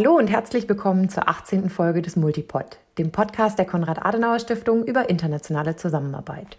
Hallo 0.00 0.16
und 0.16 0.28
herzlich 0.28 0.66
willkommen 0.66 1.10
zur 1.10 1.28
18. 1.28 1.68
Folge 1.68 2.00
des 2.00 2.16
Multipod, 2.16 2.78
dem 2.96 3.12
Podcast 3.12 3.58
der 3.58 3.66
Konrad-Adenauer-Stiftung 3.66 4.82
über 4.86 5.10
internationale 5.10 5.76
Zusammenarbeit. 5.76 6.56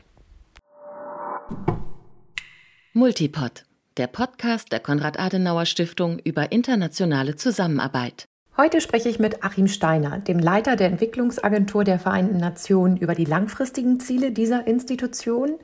Multipod, 2.93 3.65
der 3.97 4.05
Podcast 4.05 4.71
der 4.71 4.79
Konrad-Adenauer-Stiftung 4.79 6.19
über 6.19 6.51
internationale 6.51 7.35
Zusammenarbeit. 7.35 8.25
Heute 8.61 8.79
spreche 8.79 9.09
ich 9.09 9.17
mit 9.17 9.43
Achim 9.43 9.67
Steiner, 9.67 10.19
dem 10.19 10.37
Leiter 10.37 10.75
der 10.75 10.85
Entwicklungsagentur 10.85 11.83
der 11.83 11.97
Vereinten 11.97 12.37
Nationen, 12.37 12.95
über 12.95 13.15
die 13.15 13.25
langfristigen 13.25 13.99
Ziele 13.99 14.31
dieser 14.31 14.67
Institution, 14.67 15.55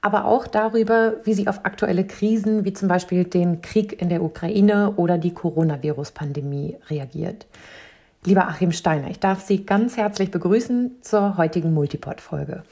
aber 0.00 0.24
auch 0.24 0.46
darüber, 0.46 1.14
wie 1.24 1.34
sie 1.34 1.48
auf 1.48 1.64
aktuelle 1.64 2.06
Krisen 2.06 2.64
wie 2.64 2.72
zum 2.72 2.86
Beispiel 2.86 3.24
den 3.24 3.60
Krieg 3.60 4.00
in 4.00 4.08
der 4.08 4.22
Ukraine 4.22 4.92
oder 4.94 5.18
die 5.18 5.34
Coronavirus-Pandemie 5.34 6.76
reagiert. 6.88 7.46
Lieber 8.24 8.46
Achim 8.46 8.70
Steiner, 8.70 9.10
ich 9.10 9.18
darf 9.18 9.40
Sie 9.40 9.66
ganz 9.66 9.96
herzlich 9.96 10.30
begrüßen 10.30 10.98
zur 11.00 11.36
heutigen 11.36 11.74
Multipod-Folge. 11.74 12.62